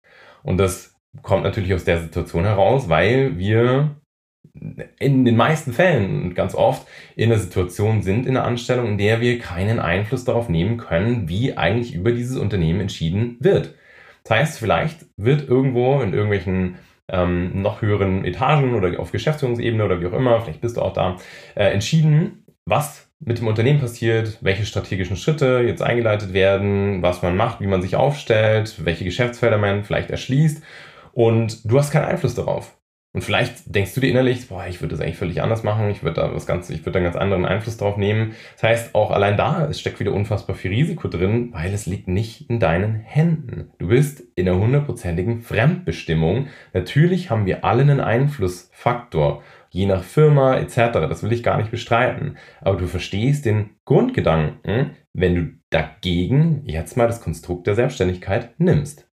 Und 0.42 0.58
das 0.58 0.94
kommt 1.22 1.44
natürlich 1.44 1.74
aus 1.74 1.84
der 1.84 2.00
Situation 2.00 2.44
heraus, 2.44 2.88
weil 2.88 3.38
wir 3.38 4.01
in 4.98 5.24
den 5.24 5.36
meisten 5.36 5.72
Fällen 5.72 6.22
und 6.22 6.34
ganz 6.34 6.54
oft 6.54 6.86
in 7.16 7.30
der 7.30 7.38
Situation 7.38 8.02
sind 8.02 8.26
in 8.26 8.34
der 8.34 8.44
Anstellung, 8.44 8.86
in 8.86 8.98
der 8.98 9.20
wir 9.20 9.38
keinen 9.38 9.78
Einfluss 9.78 10.24
darauf 10.24 10.48
nehmen 10.48 10.76
können, 10.76 11.28
wie 11.28 11.56
eigentlich 11.56 11.94
über 11.94 12.12
dieses 12.12 12.36
Unternehmen 12.36 12.80
entschieden 12.80 13.36
wird. 13.40 13.74
Das 14.24 14.38
heißt, 14.38 14.58
vielleicht 14.58 15.06
wird 15.16 15.48
irgendwo 15.48 16.00
in 16.00 16.12
irgendwelchen 16.12 16.76
ähm, 17.08 17.62
noch 17.62 17.82
höheren 17.82 18.24
Etagen 18.24 18.74
oder 18.74 19.00
auf 19.00 19.10
Geschäftsführungsebene 19.10 19.84
oder 19.84 20.00
wie 20.00 20.06
auch 20.06 20.12
immer, 20.12 20.40
vielleicht 20.40 20.60
bist 20.60 20.76
du 20.76 20.82
auch 20.82 20.92
da, 20.92 21.16
äh, 21.54 21.70
entschieden, 21.72 22.44
was 22.64 23.10
mit 23.18 23.38
dem 23.38 23.46
Unternehmen 23.46 23.80
passiert, 23.80 24.38
welche 24.40 24.66
strategischen 24.66 25.16
Schritte 25.16 25.62
jetzt 25.66 25.82
eingeleitet 25.82 26.32
werden, 26.32 27.02
was 27.02 27.22
man 27.22 27.36
macht, 27.36 27.60
wie 27.60 27.66
man 27.66 27.82
sich 27.82 27.96
aufstellt, 27.96 28.84
welche 28.84 29.04
Geschäftsfelder 29.04 29.58
man 29.58 29.84
vielleicht 29.84 30.10
erschließt. 30.10 30.62
Und 31.12 31.70
du 31.70 31.78
hast 31.78 31.90
keinen 31.90 32.06
Einfluss 32.06 32.34
darauf. 32.34 32.76
Und 33.14 33.22
vielleicht 33.22 33.74
denkst 33.74 33.94
du 33.94 34.00
dir 34.00 34.08
innerlich, 34.08 34.48
boah, 34.48 34.66
ich 34.66 34.80
würde 34.80 34.94
das 34.94 35.02
eigentlich 35.02 35.18
völlig 35.18 35.42
anders 35.42 35.62
machen, 35.62 35.90
ich 35.90 36.02
würde 36.02 36.22
da 36.22 36.34
was 36.34 36.46
ganz, 36.46 36.70
ich 36.70 36.80
würde 36.80 36.92
da 36.92 36.98
einen 36.98 37.12
ganz 37.12 37.16
anderen 37.16 37.44
Einfluss 37.44 37.76
drauf 37.76 37.98
nehmen. 37.98 38.32
Das 38.54 38.62
heißt, 38.62 38.94
auch 38.94 39.10
allein 39.10 39.36
da, 39.36 39.66
es 39.68 39.78
steckt 39.78 40.00
wieder 40.00 40.14
unfassbar 40.14 40.56
viel 40.56 40.70
Risiko 40.70 41.08
drin, 41.08 41.50
weil 41.52 41.74
es 41.74 41.84
liegt 41.84 42.08
nicht 42.08 42.48
in 42.48 42.58
deinen 42.58 42.94
Händen. 42.94 43.70
Du 43.78 43.88
bist 43.88 44.22
in 44.34 44.46
der 44.46 44.56
hundertprozentigen 44.56 45.42
Fremdbestimmung. 45.42 46.46
Natürlich 46.72 47.28
haben 47.28 47.44
wir 47.44 47.66
alle 47.66 47.82
einen 47.82 48.00
Einflussfaktor, 48.00 49.42
je 49.68 49.84
nach 49.84 50.04
Firma 50.04 50.56
etc. 50.56 50.92
Das 50.92 51.22
will 51.22 51.32
ich 51.34 51.42
gar 51.42 51.58
nicht 51.58 51.70
bestreiten. 51.70 52.38
Aber 52.62 52.78
du 52.78 52.86
verstehst 52.86 53.44
den 53.44 53.76
Grundgedanken, 53.84 54.92
wenn 55.12 55.34
du 55.34 55.52
dagegen 55.68 56.62
jetzt 56.64 56.96
mal 56.96 57.08
das 57.08 57.20
Konstrukt 57.20 57.66
der 57.66 57.74
Selbstständigkeit 57.74 58.58
nimmst. 58.58 59.10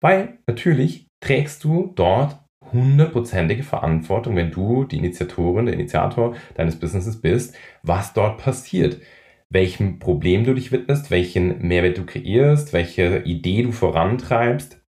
Weil 0.00 0.38
natürlich 0.46 1.08
trägst 1.20 1.64
du 1.64 1.92
dort 1.96 2.43
hundertprozentige 2.74 3.62
Verantwortung, 3.62 4.36
wenn 4.36 4.50
du 4.50 4.84
die 4.84 4.98
Initiatorin, 4.98 5.66
der 5.66 5.74
Initiator 5.74 6.36
deines 6.54 6.76
Businesses 6.76 7.20
bist, 7.20 7.56
was 7.82 8.12
dort 8.12 8.38
passiert. 8.38 9.00
Welchem 9.48 9.98
Problem 9.98 10.44
du 10.44 10.52
dich 10.52 10.72
widmest, 10.72 11.10
welchen 11.10 11.66
Mehrwert 11.66 11.96
du 11.96 12.04
kreierst, 12.04 12.72
welche 12.72 13.20
Idee 13.20 13.62
du 13.62 13.72
vorantreibst, 13.72 14.82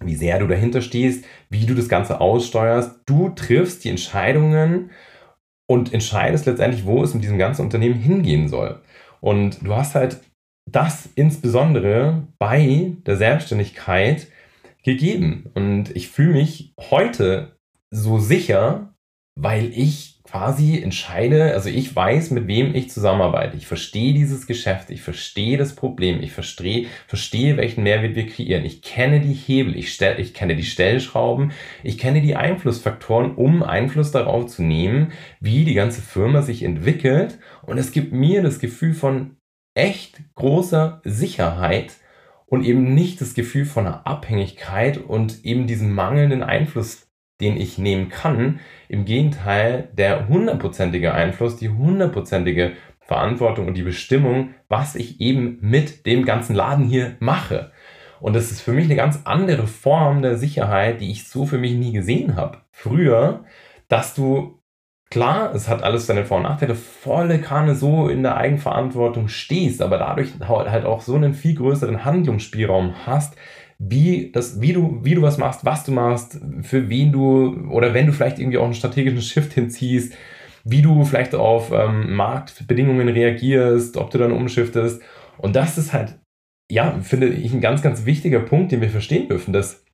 wie 0.00 0.14
sehr 0.14 0.38
du 0.38 0.46
dahinter 0.46 0.82
stehst, 0.82 1.24
wie 1.48 1.66
du 1.66 1.74
das 1.74 1.88
Ganze 1.88 2.20
aussteuerst. 2.20 3.00
Du 3.06 3.30
triffst 3.30 3.84
die 3.84 3.90
Entscheidungen 3.90 4.90
und 5.66 5.92
entscheidest 5.92 6.46
letztendlich, 6.46 6.84
wo 6.84 7.02
es 7.02 7.14
mit 7.14 7.22
diesem 7.22 7.38
ganzen 7.38 7.62
Unternehmen 7.62 7.94
hingehen 7.94 8.48
soll. 8.48 8.80
Und 9.20 9.66
du 9.66 9.74
hast 9.74 9.94
halt 9.94 10.20
das 10.70 11.08
insbesondere 11.14 12.26
bei 12.38 12.92
der 13.06 13.16
Selbstständigkeit 13.16 14.28
gegeben. 14.84 15.50
Und 15.54 15.94
ich 15.96 16.08
fühle 16.08 16.34
mich 16.34 16.74
heute 16.78 17.56
so 17.90 18.18
sicher, 18.18 18.94
weil 19.36 19.72
ich 19.74 20.14
quasi 20.24 20.80
entscheide, 20.80 21.54
also 21.54 21.68
ich 21.68 21.94
weiß, 21.94 22.30
mit 22.30 22.46
wem 22.46 22.74
ich 22.74 22.90
zusammenarbeite. 22.90 23.56
Ich 23.56 23.66
verstehe 23.66 24.14
dieses 24.14 24.46
Geschäft, 24.46 24.90
ich 24.90 25.02
verstehe 25.02 25.56
das 25.56 25.74
Problem, 25.74 26.22
ich 26.22 26.32
verstehe, 26.32 26.86
verstehe 27.06 27.56
welchen 27.56 27.82
Mehrwert 27.82 28.16
wir 28.16 28.26
kreieren. 28.26 28.64
Ich 28.64 28.82
kenne 28.82 29.20
die 29.20 29.32
Hebel, 29.32 29.76
ich, 29.76 29.92
stell, 29.92 30.18
ich 30.18 30.34
kenne 30.34 30.56
die 30.56 30.64
Stellschrauben, 30.64 31.52
ich 31.82 31.98
kenne 31.98 32.20
die 32.20 32.36
Einflussfaktoren, 32.36 33.34
um 33.34 33.62
Einfluss 33.62 34.12
darauf 34.12 34.46
zu 34.46 34.62
nehmen, 34.62 35.12
wie 35.40 35.64
die 35.64 35.74
ganze 35.74 36.00
Firma 36.00 36.42
sich 36.42 36.62
entwickelt. 36.62 37.38
Und 37.62 37.78
es 37.78 37.92
gibt 37.92 38.12
mir 38.12 38.42
das 38.42 38.58
Gefühl 38.58 38.94
von 38.94 39.36
echt 39.74 40.20
großer 40.34 41.00
Sicherheit, 41.04 41.92
und 42.54 42.64
eben 42.64 42.94
nicht 42.94 43.20
das 43.20 43.34
Gefühl 43.34 43.64
von 43.64 43.84
einer 43.84 44.06
Abhängigkeit 44.06 44.98
und 44.98 45.44
eben 45.44 45.66
diesen 45.66 45.92
mangelnden 45.92 46.44
Einfluss, 46.44 47.08
den 47.40 47.56
ich 47.56 47.78
nehmen 47.78 48.10
kann. 48.10 48.60
Im 48.88 49.04
Gegenteil, 49.04 49.88
der 49.92 50.28
hundertprozentige 50.28 51.12
Einfluss, 51.12 51.56
die 51.56 51.68
hundertprozentige 51.68 52.74
Verantwortung 53.00 53.66
und 53.66 53.76
die 53.76 53.82
Bestimmung, 53.82 54.54
was 54.68 54.94
ich 54.94 55.20
eben 55.20 55.58
mit 55.62 56.06
dem 56.06 56.24
ganzen 56.24 56.54
Laden 56.54 56.84
hier 56.84 57.16
mache. 57.18 57.72
Und 58.20 58.36
das 58.36 58.52
ist 58.52 58.60
für 58.60 58.72
mich 58.72 58.84
eine 58.84 58.96
ganz 58.96 59.22
andere 59.24 59.66
Form 59.66 60.22
der 60.22 60.38
Sicherheit, 60.38 61.00
die 61.00 61.10
ich 61.10 61.28
so 61.28 61.46
für 61.46 61.58
mich 61.58 61.72
nie 61.72 61.92
gesehen 61.92 62.36
habe. 62.36 62.58
Früher, 62.70 63.44
dass 63.88 64.14
du 64.14 64.60
Klar, 65.14 65.54
es 65.54 65.68
hat 65.68 65.84
alles 65.84 66.06
seine 66.06 66.24
Vor- 66.24 66.38
und 66.38 66.42
Nachteile, 66.42 66.74
volle 66.74 67.38
Kanne 67.38 67.76
so 67.76 68.08
in 68.08 68.24
der 68.24 68.36
Eigenverantwortung 68.36 69.28
stehst, 69.28 69.80
aber 69.80 69.96
dadurch 69.96 70.30
halt 70.40 70.84
auch 70.84 71.02
so 71.02 71.14
einen 71.14 71.34
viel 71.34 71.54
größeren 71.54 72.04
Handlungsspielraum 72.04 73.06
hast, 73.06 73.36
wie, 73.78 74.32
das, 74.32 74.60
wie, 74.60 74.72
du, 74.72 74.98
wie 75.04 75.14
du 75.14 75.22
was 75.22 75.38
machst, 75.38 75.64
was 75.64 75.84
du 75.84 75.92
machst, 75.92 76.40
für 76.62 76.88
wen 76.88 77.12
du 77.12 77.68
oder 77.70 77.94
wenn 77.94 78.08
du 78.08 78.12
vielleicht 78.12 78.40
irgendwie 78.40 78.58
auch 78.58 78.64
einen 78.64 78.74
strategischen 78.74 79.22
Shift 79.22 79.52
hinziehst, 79.52 80.14
wie 80.64 80.82
du 80.82 81.04
vielleicht 81.04 81.36
auf 81.36 81.70
ähm, 81.70 82.16
Marktbedingungen 82.16 83.08
reagierst, 83.08 83.96
ob 83.96 84.10
du 84.10 84.18
dann 84.18 84.32
umschiftest. 84.32 85.00
Und 85.38 85.54
das 85.54 85.78
ist 85.78 85.92
halt, 85.92 86.18
ja, 86.68 86.98
finde 87.02 87.28
ich 87.28 87.54
ein 87.54 87.60
ganz, 87.60 87.82
ganz 87.82 88.04
wichtiger 88.04 88.40
Punkt, 88.40 88.72
den 88.72 88.80
wir 88.80 88.90
verstehen 88.90 89.28
dürfen, 89.28 89.52
dass, 89.52 89.84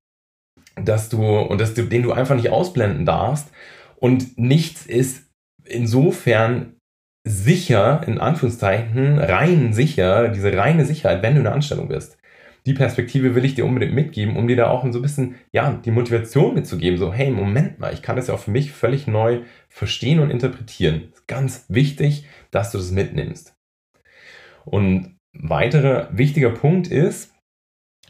dass 0.83 1.11
du, 1.11 1.23
und 1.23 1.61
dass 1.61 1.75
du, 1.75 1.83
den 1.83 2.05
du 2.05 2.13
einfach 2.13 2.37
nicht 2.37 2.49
ausblenden 2.49 3.05
darfst, 3.05 3.53
und 4.01 4.39
nichts 4.39 4.87
ist 4.87 5.31
insofern 5.65 6.77
sicher, 7.25 8.03
in 8.07 8.19
Anführungszeichen, 8.19 9.19
rein 9.19 9.73
sicher, 9.73 10.29
diese 10.29 10.57
reine 10.57 10.87
Sicherheit, 10.87 11.23
wenn 11.23 11.35
du 11.35 11.41
in 11.41 11.45
der 11.45 11.53
Anstellung 11.53 11.89
bist. 11.89 12.17
Die 12.67 12.75
Perspektive 12.75 13.35
will 13.35 13.45
ich 13.45 13.55
dir 13.55 13.65
unbedingt 13.65 13.95
mitgeben, 13.95 14.37
um 14.37 14.47
dir 14.49 14.57
da 14.57 14.69
auch 14.69 14.83
so 14.91 14.99
ein 14.99 15.03
bisschen, 15.03 15.37
ja, 15.53 15.73
die 15.85 15.91
Motivation 15.91 16.55
mitzugeben. 16.55 16.99
So, 16.99 17.13
hey, 17.13 17.31
Moment 17.31 17.79
mal, 17.79 17.93
ich 17.93 18.03
kann 18.03 18.17
das 18.17 18.27
ja 18.27 18.35
auch 18.35 18.41
für 18.41 18.51
mich 18.51 18.73
völlig 18.73 19.07
neu 19.07 19.43
verstehen 19.69 20.19
und 20.19 20.31
interpretieren. 20.31 21.13
Ganz 21.27 21.67
wichtig, 21.69 22.27
dass 22.51 22.71
du 22.71 22.79
das 22.79 22.91
mitnimmst. 22.91 23.55
Und 24.65 25.17
weiterer 25.33 26.09
wichtiger 26.13 26.51
Punkt 26.51 26.89
ist, 26.89 27.30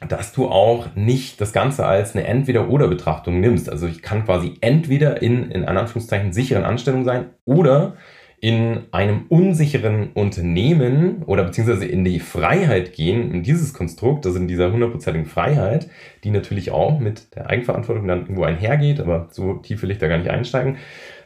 dass 0.09 0.33
du 0.33 0.49
auch 0.49 0.95
nicht 0.95 1.41
das 1.41 1.53
Ganze 1.53 1.87
als 1.87 2.17
eine 2.17 2.27
Entweder-Oder-Betrachtung 2.27 3.41
nimmst. 3.41 3.71
Also 3.71 3.87
ich 3.87 4.03
kann 4.03 4.25
quasi 4.25 4.55
entweder 4.61 5.21
in, 5.21 5.51
in 5.51 5.65
Anführungszeichen 5.65 6.33
sicheren 6.33 6.65
Anstellung 6.65 7.05
sein 7.05 7.31
oder 7.45 7.97
in 8.41 8.85
einem 8.91 9.27
unsicheren 9.29 10.13
Unternehmen 10.13 11.23
oder 11.25 11.45
beziehungsweise 11.45 11.85
in 11.85 12.05
die 12.05 12.21
Freiheit 12.21 12.95
gehen, 12.95 13.35
in 13.35 13.43
dieses 13.43 13.75
Konstrukt, 13.75 14.25
also 14.25 14.39
in 14.39 14.49
dieser 14.49 14.73
hundertprozentigen 14.73 15.29
Freiheit, 15.29 15.91
die 16.25 16.31
natürlich 16.31 16.71
auch 16.71 16.99
mit 16.99 17.35
der 17.35 17.51
Eigenverantwortung 17.51 18.09
dann 18.09 18.23
irgendwo 18.23 18.45
einhergeht, 18.45 18.99
aber 18.99 19.29
so 19.31 19.55
tief 19.55 19.83
will 19.83 19.91
ich 19.91 19.99
da 19.99 20.09
gar 20.09 20.17
nicht 20.17 20.31
einsteigen. 20.31 20.79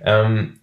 Ähm, 0.05 0.59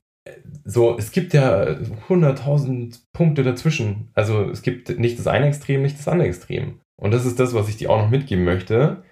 so, 0.65 0.97
es 0.97 1.13
gibt 1.13 1.33
ja 1.33 1.77
hunderttausend 2.09 2.99
Punkte 3.13 3.43
dazwischen. 3.43 4.11
Also 4.13 4.49
es 4.49 4.61
gibt 4.61 4.99
nicht 4.99 5.17
das 5.17 5.27
eine 5.27 5.47
Extrem, 5.47 5.81
nicht 5.81 5.97
das 5.97 6.09
andere 6.09 6.27
Extrem. 6.27 6.80
Und 7.01 7.11
das 7.11 7.25
ist 7.25 7.39
das, 7.39 7.53
was 7.53 7.67
ich 7.67 7.77
dir 7.77 7.89
auch 7.89 7.97
noch 7.97 8.09
mitgeben 8.11 8.45
möchte. 8.45 9.03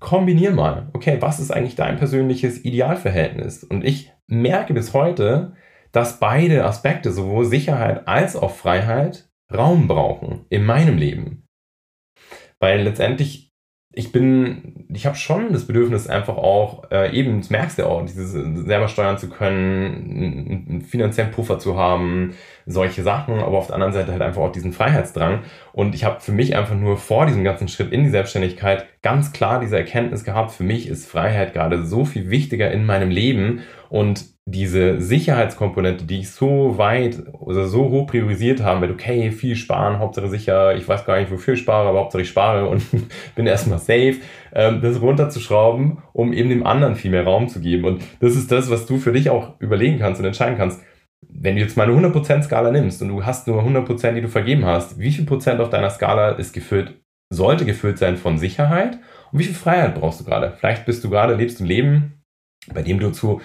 Kombinier 0.00 0.50
mal, 0.50 0.90
okay, 0.92 1.18
was 1.20 1.40
ist 1.40 1.52
eigentlich 1.52 1.76
dein 1.76 1.96
persönliches 1.96 2.64
Idealverhältnis? 2.64 3.64
Und 3.64 3.84
ich 3.84 4.12
merke 4.26 4.74
bis 4.74 4.92
heute, 4.92 5.54
dass 5.92 6.18
beide 6.18 6.64
Aspekte, 6.64 7.12
sowohl 7.12 7.44
Sicherheit 7.44 8.06
als 8.08 8.36
auch 8.36 8.50
Freiheit, 8.50 9.30
Raum 9.54 9.86
brauchen 9.86 10.44
in 10.50 10.64
meinem 10.64 10.98
Leben. 10.98 11.46
Weil 12.58 12.82
letztendlich 12.82 13.45
ich 13.98 14.12
bin, 14.12 14.84
ich 14.92 15.06
habe 15.06 15.16
schon 15.16 15.54
das 15.54 15.66
Bedürfnis, 15.66 16.06
einfach 16.06 16.36
auch, 16.36 16.90
äh, 16.90 17.16
eben, 17.16 17.40
das 17.40 17.48
merkst 17.48 17.78
du 17.78 17.86
auch, 17.86 18.04
dieses 18.04 18.30
selber 18.32 18.88
steuern 18.88 19.16
zu 19.16 19.30
können, 19.30 20.66
einen 20.68 20.82
finanziellen 20.82 21.30
Puffer 21.30 21.58
zu 21.58 21.78
haben, 21.78 22.34
solche 22.66 23.02
Sachen, 23.02 23.38
aber 23.38 23.56
auf 23.56 23.68
der 23.68 23.76
anderen 23.76 23.94
Seite 23.94 24.12
halt 24.12 24.20
einfach 24.20 24.42
auch 24.42 24.52
diesen 24.52 24.74
Freiheitsdrang. 24.74 25.44
Und 25.72 25.94
ich 25.94 26.04
habe 26.04 26.20
für 26.20 26.32
mich 26.32 26.54
einfach 26.54 26.74
nur 26.74 26.98
vor 26.98 27.24
diesem 27.24 27.42
ganzen 27.42 27.68
Schritt 27.68 27.90
in 27.90 28.04
die 28.04 28.10
Selbstständigkeit 28.10 28.84
ganz 29.00 29.32
klar 29.32 29.60
diese 29.60 29.78
Erkenntnis 29.78 30.24
gehabt, 30.24 30.52
für 30.52 30.64
mich 30.64 30.88
ist 30.88 31.08
Freiheit 31.08 31.54
gerade 31.54 31.86
so 31.86 32.04
viel 32.04 32.28
wichtiger 32.28 32.70
in 32.70 32.84
meinem 32.84 33.08
Leben 33.08 33.62
und 33.88 34.35
diese 34.48 35.00
Sicherheitskomponente, 35.00 36.04
die 36.04 36.20
ich 36.20 36.30
so 36.30 36.78
weit 36.78 37.20
oder 37.32 37.66
so 37.66 37.90
hoch 37.90 38.06
priorisiert 38.06 38.62
habe, 38.62 38.80
mit 38.80 38.92
okay, 38.92 39.32
viel 39.32 39.56
sparen, 39.56 39.98
Hauptsache 39.98 40.28
sicher, 40.28 40.76
ich 40.76 40.86
weiß 40.86 41.04
gar 41.04 41.18
nicht, 41.18 41.32
wofür 41.32 41.54
ich 41.54 41.60
spare, 41.60 41.88
aber 41.88 41.98
Hauptsache 41.98 42.22
ich 42.22 42.28
spare 42.28 42.68
und 42.68 42.84
bin 43.34 43.46
erstmal 43.48 43.80
safe, 43.80 44.18
ähm, 44.54 44.80
das 44.80 45.00
runterzuschrauben, 45.00 45.98
um 46.12 46.32
eben 46.32 46.48
dem 46.48 46.64
anderen 46.64 46.94
viel 46.94 47.10
mehr 47.10 47.24
Raum 47.24 47.48
zu 47.48 47.60
geben. 47.60 47.84
Und 47.84 48.04
das 48.20 48.36
ist 48.36 48.52
das, 48.52 48.70
was 48.70 48.86
du 48.86 48.98
für 48.98 49.12
dich 49.12 49.30
auch 49.30 49.60
überlegen 49.60 49.98
kannst 49.98 50.20
und 50.20 50.26
entscheiden 50.26 50.56
kannst. 50.56 50.80
Wenn 51.28 51.56
du 51.56 51.62
jetzt 51.62 51.76
mal 51.76 51.90
eine 51.90 52.08
100% 52.08 52.42
Skala 52.44 52.70
nimmst 52.70 53.02
und 53.02 53.08
du 53.08 53.24
hast 53.24 53.48
nur 53.48 53.64
100%, 53.64 54.12
die 54.12 54.20
du 54.20 54.28
vergeben 54.28 54.64
hast, 54.64 55.00
wie 55.00 55.10
viel 55.10 55.24
Prozent 55.24 55.60
auf 55.60 55.70
deiner 55.70 55.90
Skala 55.90 56.30
ist 56.30 56.52
gefüllt, 56.52 57.00
sollte 57.30 57.64
gefüllt 57.64 57.98
sein 57.98 58.16
von 58.16 58.38
Sicherheit 58.38 59.00
und 59.32 59.40
wie 59.40 59.44
viel 59.44 59.54
Freiheit 59.56 59.96
brauchst 59.96 60.20
du 60.20 60.24
gerade? 60.24 60.52
Vielleicht 60.56 60.86
bist 60.86 61.02
du 61.02 61.10
gerade, 61.10 61.34
lebst 61.34 61.60
ein 61.60 61.66
Leben, 61.66 62.22
bei 62.72 62.82
dem 62.82 63.00
du 63.00 63.10
zu 63.10 63.40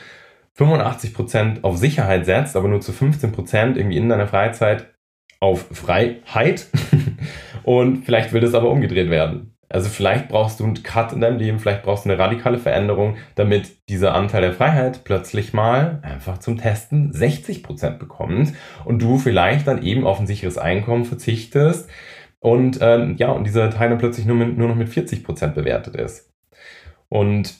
85% 0.61 1.63
auf 1.63 1.77
Sicherheit 1.77 2.25
setzt, 2.25 2.55
aber 2.55 2.67
nur 2.67 2.81
zu 2.81 2.91
15% 2.91 3.75
irgendwie 3.75 3.97
in 3.97 4.09
deiner 4.09 4.27
Freizeit 4.27 4.93
auf 5.39 5.65
Freiheit. 5.71 6.67
und 7.63 8.05
vielleicht 8.05 8.33
will 8.33 8.41
das 8.41 8.53
aber 8.53 8.69
umgedreht 8.69 9.09
werden. 9.09 9.55
Also 9.69 9.89
vielleicht 9.89 10.27
brauchst 10.27 10.59
du 10.59 10.65
einen 10.65 10.83
Cut 10.83 11.13
in 11.13 11.21
deinem 11.21 11.37
Leben, 11.37 11.57
vielleicht 11.57 11.83
brauchst 11.83 12.05
du 12.05 12.09
eine 12.09 12.19
radikale 12.19 12.57
Veränderung, 12.57 13.15
damit 13.35 13.87
dieser 13.87 14.13
Anteil 14.13 14.41
der 14.41 14.53
Freiheit 14.53 15.05
plötzlich 15.05 15.53
mal 15.53 15.99
einfach 16.01 16.39
zum 16.39 16.57
Testen 16.57 17.13
60% 17.13 17.97
bekommt 17.97 18.53
und 18.83 19.01
du 19.01 19.17
vielleicht 19.17 19.67
dann 19.67 19.81
eben 19.81 20.05
auf 20.05 20.19
ein 20.19 20.27
sicheres 20.27 20.57
Einkommen 20.57 21.05
verzichtest 21.05 21.89
und 22.39 22.79
ähm, 22.81 23.15
ja, 23.17 23.31
und 23.31 23.45
dieser 23.45 23.69
Teil 23.69 23.89
dann 23.89 23.97
plötzlich 23.97 24.25
nur, 24.25 24.35
mit, 24.35 24.57
nur 24.57 24.67
noch 24.67 24.75
mit 24.75 24.89
40% 24.89 25.53
bewertet 25.53 25.95
ist. 25.95 26.33
Und 27.07 27.55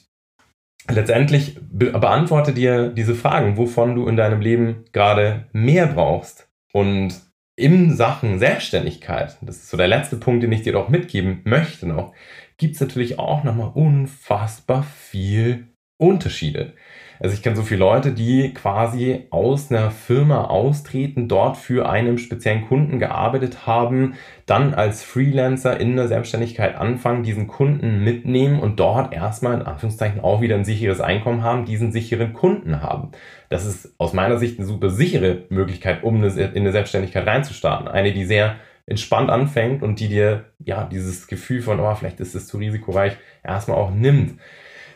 letztendlich 0.90 1.60
be 1.62 1.92
beantworte 1.92 2.54
dir 2.54 2.90
diese 2.90 3.16
Fragen, 3.16 3.58
wovon 3.58 3.96
du 3.96 4.08
in 4.08 4.16
deinem 4.16 4.42
Leben 4.42 4.86
gerade 4.92 5.48
mehr 5.52 5.88
brauchst. 5.88 6.50
Und 6.74 7.22
in 7.56 7.96
Sachen 7.96 8.40
Selbstständigkeit, 8.40 9.38
das 9.42 9.58
ist 9.58 9.70
so 9.70 9.78
der 9.78 9.88
letzte 9.88 10.18
Punkt, 10.18 10.44
den 10.44 10.52
ich 10.52 10.64
dir 10.64 10.74
doch 10.74 10.90
mitgeben 10.90 11.42
möchte 11.44 11.88
noch, 11.88 12.14
gibt 12.58 12.76
es 12.76 12.82
natürlich 12.82 13.20
auch 13.20 13.44
nochmal 13.44 13.72
unfassbar 13.74 14.84
viel 14.84 15.71
Unterschiede. 16.02 16.74
Also 17.20 17.36
ich 17.36 17.44
kenne 17.44 17.56
so 17.56 17.62
viele 17.62 17.82
Leute, 17.82 18.14
die 18.14 18.52
quasi 18.52 19.28
aus 19.30 19.70
einer 19.70 19.92
Firma 19.92 20.46
austreten, 20.46 21.28
dort 21.28 21.56
für 21.56 21.88
einen 21.88 22.18
speziellen 22.18 22.68
Kunden 22.68 22.98
gearbeitet 22.98 23.68
haben, 23.68 24.16
dann 24.48 24.74
als 24.74 25.04
Freelancer 25.04 25.80
in 25.80 25.96
der 25.96 26.08
Selbstständigkeit 26.08 26.76
anfangen, 26.76 27.22
diesen 27.22 27.46
Kunden 27.46 28.04
mitnehmen 28.04 28.60
und 28.60 28.80
dort 28.80 29.14
erstmal 29.14 29.54
in 29.54 29.62
Anführungszeichen 29.62 30.22
auch 30.22 30.42
wieder 30.42 30.56
ein 30.56 30.66
sicheres 30.66 31.00
Einkommen 31.00 31.44
haben, 31.44 31.66
diesen 31.66 31.92
sicheren 31.92 32.34
Kunden 32.34 32.82
haben. 32.82 33.12
Das 33.50 33.68
ist 33.68 33.94
aus 34.00 34.14
meiner 34.14 34.40
Sicht 34.40 34.58
eine 34.58 34.68
super 34.68 34.90
sichere 34.90 35.44
Möglichkeit, 35.50 36.04
um 36.04 36.24
in 36.24 36.32
eine 36.32 36.72
Selbstständigkeit 36.72 37.28
reinzustarten. 37.28 37.88
Eine, 37.88 38.14
die 38.14 38.26
sehr 38.26 38.56
entspannt 38.88 39.30
anfängt 39.30 39.84
und 39.84 40.00
die 40.00 40.08
dir 40.08 40.46
ja 40.58 40.86
dieses 40.86 41.28
Gefühl 41.28 41.62
von, 41.62 41.80
oh, 41.80 41.94
vielleicht 41.94 42.20
ist 42.20 42.34
es 42.34 42.48
zu 42.48 42.58
risikoreich, 42.58 43.14
erstmal 43.44 43.78
auch 43.78 43.92
nimmt. 43.92 44.40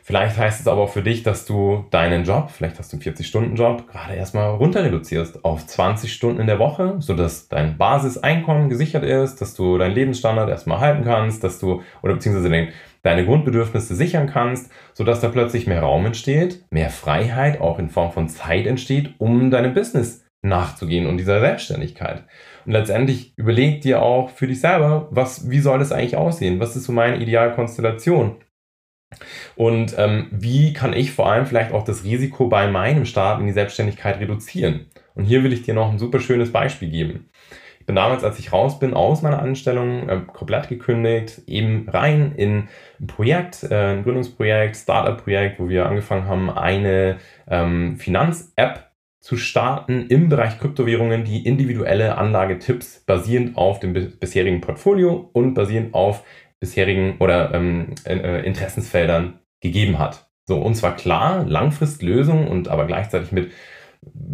Vielleicht 0.08 0.38
heißt 0.38 0.62
es 0.62 0.68
aber 0.68 0.82
auch 0.82 0.92
für 0.92 1.02
dich, 1.02 1.24
dass 1.24 1.46
du 1.46 1.86
deinen 1.90 2.26
Job, 2.26 2.52
vielleicht 2.52 2.78
hast 2.78 2.94
du 2.94 2.98
einen 2.98 3.02
40-Stunden-Job, 3.04 3.88
gerade 3.92 4.14
erstmal 4.14 4.52
runter 4.52 4.84
reduzierst 4.84 5.44
auf 5.44 5.66
20 5.66 6.14
Stunden 6.14 6.40
in 6.40 6.46
der 6.46 6.60
Woche, 6.60 6.98
sodass 7.00 7.48
dein 7.48 7.80
Basiseinkommen 7.80 8.70
gesichert 8.70 9.04
ist, 9.04 9.42
dass 9.42 9.56
du 9.56 9.80
deinen 9.80 9.96
Lebensstandard 9.96 10.48
erstmal 10.48 10.80
halten 10.80 11.04
kannst, 11.04 11.44
dass 11.44 11.58
du, 11.58 11.82
oder 12.04 12.14
beziehungsweise 12.14 12.68
deine 13.02 13.26
Grundbedürfnisse 13.26 13.96
sichern 13.96 14.28
kannst, 14.28 14.72
sodass 14.94 15.22
da 15.22 15.30
plötzlich 15.30 15.66
mehr 15.66 15.82
Raum 15.82 16.06
entsteht, 16.06 16.64
mehr 16.70 16.92
Freiheit 16.92 17.60
auch 17.60 17.80
in 17.80 17.90
Form 17.90 18.12
von 18.12 18.30
Zeit 18.30 18.68
entsteht, 18.68 19.16
um 19.18 19.50
deinem 19.50 19.74
Business 19.74 20.24
nachzugehen 20.44 21.08
und 21.08 21.18
dieser 21.18 21.40
Selbstständigkeit. 21.40 22.26
Und 22.68 22.74
letztendlich 22.74 23.34
überleg 23.38 23.82
dir 23.82 24.04
auch 24.04 24.30
für 24.30 24.46
dich 24.46 24.62
selber, 24.62 25.08
was, 25.10 25.50
wie 25.50 25.62
soll 25.62 25.80
das 25.80 25.92
eigentlich 25.92 26.16
aussehen? 26.16 26.60
Was 26.60 26.76
ist 26.76 26.84
so 26.84 26.92
meine 26.92 27.18
Idealkonstellation? 27.18 28.36
Und 29.56 29.96
ähm, 29.98 30.28
wie 30.32 30.74
kann 30.74 30.94
ich 30.94 31.12
vor 31.12 31.30
allem 31.30 31.46
vielleicht 31.46 31.72
auch 31.72 31.84
das 31.84 32.04
Risiko 32.04 32.48
bei 32.48 32.68
meinem 32.68 33.06
Start 33.06 33.40
in 33.40 33.48
die 33.48 33.54
Selbstständigkeit 33.54 34.20
reduzieren? 34.20 34.88
Und 35.14 35.26
hier 35.26 35.44
will 35.44 35.54
ich 35.54 35.62
dir 35.62 35.74
noch 35.74 35.92
ein 35.92 36.00
super 36.00 36.20
schönes 36.20 36.52
Beispiel 36.52 36.90
geben. 36.90 37.30
Ich 37.80 37.86
bin 37.86 37.98
damals, 37.98 38.24
als 38.24 38.40
ich 38.40 38.52
raus 38.52 38.80
bin 38.80 38.96
aus 38.96 39.22
meiner 39.22 39.40
Anstellung, 39.40 40.10
äh, 40.10 40.20
komplett 40.26 40.70
gekündigt, 40.70 41.44
eben 41.46 41.88
rein 41.88 42.34
in 42.36 42.68
ein 43.00 43.08
Projekt, 43.08 43.64
äh, 43.64 43.94
ein 43.94 44.04
Gründungsprojekt, 44.04 44.76
Startup-Projekt, 44.76 45.60
wo 45.60 45.70
wir 45.70 45.86
angefangen 45.86 46.28
haben, 46.28 46.50
eine 46.50 47.18
ähm, 47.48 47.98
Finanz-App 47.98 48.92
zu 49.20 49.38
starten 49.38 50.08
im 50.08 50.30
Bereich 50.30 50.60
Kryptowährungen, 50.60 51.26
die 51.26 51.46
individuelle 51.46 52.18
Anlagetipps 52.18 53.04
basierend 53.06 53.56
auf 53.56 53.80
dem 53.80 53.94
bisherigen 53.94 54.62
Portfolio 54.62 55.30
und 55.34 55.54
basierend 55.54 55.94
auf 55.94 56.24
bisherigen 56.66 57.16
oder 57.20 57.54
ähm, 57.54 57.96
äh, 58.06 58.46
Interessensfeldern 58.46 59.40
gegeben 59.62 60.00
hat. 60.00 60.30
So, 60.48 60.58
und 60.58 60.76
zwar 60.76 60.96
klar, 60.96 61.46
Langfristlösung 61.46 62.48
und 62.48 62.68
aber 62.68 62.86
gleichzeitig 62.86 63.32
mit 63.32 63.52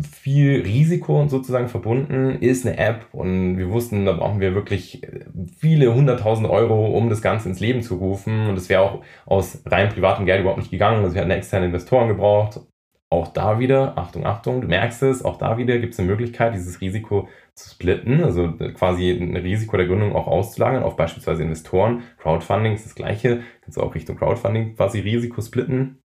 viel 0.01 0.61
Risiko 0.61 1.27
sozusagen 1.27 1.69
verbunden 1.69 2.41
ist 2.41 2.65
eine 2.65 2.77
App 2.77 3.07
und 3.13 3.57
wir 3.57 3.69
wussten, 3.69 4.05
da 4.05 4.13
brauchen 4.13 4.41
wir 4.41 4.53
wirklich 4.53 5.01
viele 5.59 5.93
hunderttausend 5.93 6.49
Euro, 6.49 6.87
um 6.87 7.09
das 7.09 7.21
Ganze 7.21 7.49
ins 7.49 7.59
Leben 7.59 7.81
zu 7.81 7.95
rufen 7.95 8.47
und 8.47 8.57
es 8.57 8.69
wäre 8.69 8.81
auch 8.81 9.01
aus 9.25 9.61
rein 9.65 9.89
privatem 9.89 10.25
Geld 10.25 10.41
überhaupt 10.41 10.59
nicht 10.59 10.71
gegangen. 10.71 11.03
Also 11.03 11.15
wir 11.15 11.21
hatten 11.21 11.31
externe 11.31 11.67
Investoren 11.67 12.09
gebraucht. 12.09 12.59
Auch 13.13 13.27
da 13.27 13.59
wieder, 13.59 13.97
Achtung, 13.97 14.25
Achtung, 14.25 14.61
du 14.61 14.67
merkst 14.67 15.03
es, 15.03 15.25
auch 15.25 15.37
da 15.37 15.57
wieder 15.57 15.77
gibt 15.79 15.93
es 15.93 15.99
eine 15.99 16.07
Möglichkeit, 16.07 16.53
dieses 16.53 16.79
Risiko 16.79 17.27
zu 17.55 17.69
splitten, 17.69 18.23
also 18.23 18.53
quasi 18.73 19.11
ein 19.11 19.35
Risiko 19.35 19.75
der 19.75 19.87
Gründung 19.87 20.15
auch 20.15 20.27
auszulagern 20.27 20.81
auf 20.83 20.95
beispielsweise 20.95 21.43
Investoren. 21.43 22.03
Crowdfunding 22.19 22.73
ist 22.73 22.85
das 22.85 22.95
gleiche, 22.95 23.43
kannst 23.61 23.77
du 23.77 23.81
auch 23.81 23.95
Richtung 23.95 24.15
Crowdfunding 24.15 24.75
quasi 24.77 25.01
Risiko 25.01 25.41
splitten. 25.41 26.00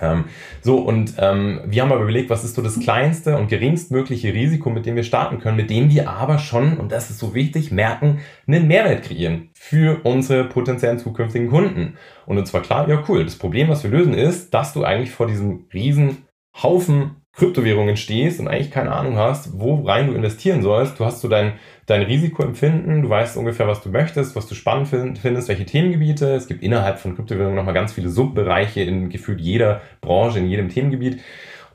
Ähm, 0.00 0.24
so, 0.62 0.78
und 0.78 1.14
ähm, 1.18 1.60
wir 1.66 1.82
haben 1.82 1.92
aber 1.92 2.02
überlegt, 2.02 2.30
was 2.30 2.44
ist 2.44 2.54
so 2.54 2.62
das 2.62 2.78
kleinste 2.80 3.36
und 3.36 3.48
geringstmögliche 3.48 4.32
Risiko, 4.32 4.70
mit 4.70 4.86
dem 4.86 4.96
wir 4.96 5.02
starten 5.02 5.38
können, 5.38 5.56
mit 5.56 5.70
dem 5.70 5.90
wir 5.90 6.08
aber 6.08 6.38
schon, 6.38 6.78
und 6.78 6.92
das 6.92 7.10
ist 7.10 7.18
so 7.18 7.34
wichtig, 7.34 7.70
merken, 7.70 8.20
einen 8.46 8.66
Mehrwert 8.68 9.04
kreieren 9.04 9.50
für 9.54 10.00
unsere 10.04 10.44
potenziellen 10.44 10.98
zukünftigen 10.98 11.48
Kunden. 11.48 11.96
Und 12.26 12.38
uns 12.38 12.52
war 12.52 12.62
klar, 12.62 12.88
ja 12.88 13.02
cool, 13.08 13.24
das 13.24 13.36
Problem, 13.36 13.68
was 13.68 13.82
wir 13.82 13.90
lösen, 13.90 14.14
ist, 14.14 14.54
dass 14.54 14.72
du 14.72 14.84
eigentlich 14.84 15.10
vor 15.10 15.26
diesem 15.26 15.66
riesen 15.72 16.18
Haufen 16.62 17.19
Kryptowährungen 17.32 17.96
stehst 17.96 18.40
und 18.40 18.48
eigentlich 18.48 18.70
keine 18.70 18.92
Ahnung 18.92 19.16
hast, 19.16 19.58
wo 19.58 19.82
rein 19.82 20.08
du 20.08 20.14
investieren 20.14 20.62
sollst. 20.62 20.98
Du 20.98 21.04
hast 21.04 21.20
so 21.20 21.28
dein, 21.28 21.54
dein 21.86 22.02
Risikoempfinden, 22.02 23.02
du 23.02 23.08
weißt 23.08 23.36
ungefähr, 23.36 23.68
was 23.68 23.82
du 23.82 23.88
möchtest, 23.88 24.34
was 24.34 24.46
du 24.46 24.54
spannend 24.54 24.88
findest, 24.88 25.48
welche 25.48 25.64
Themengebiete. 25.64 26.34
Es 26.34 26.48
gibt 26.48 26.62
innerhalb 26.62 26.98
von 26.98 27.14
Kryptowährungen 27.14 27.56
nochmal 27.56 27.74
ganz 27.74 27.92
viele 27.92 28.08
Subbereiche 28.08 28.82
in 28.82 29.10
gefühlt 29.10 29.40
jeder 29.40 29.80
Branche, 30.00 30.40
in 30.40 30.48
jedem 30.48 30.68
Themengebiet. 30.68 31.20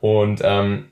Und 0.00 0.42
ähm, 0.44 0.86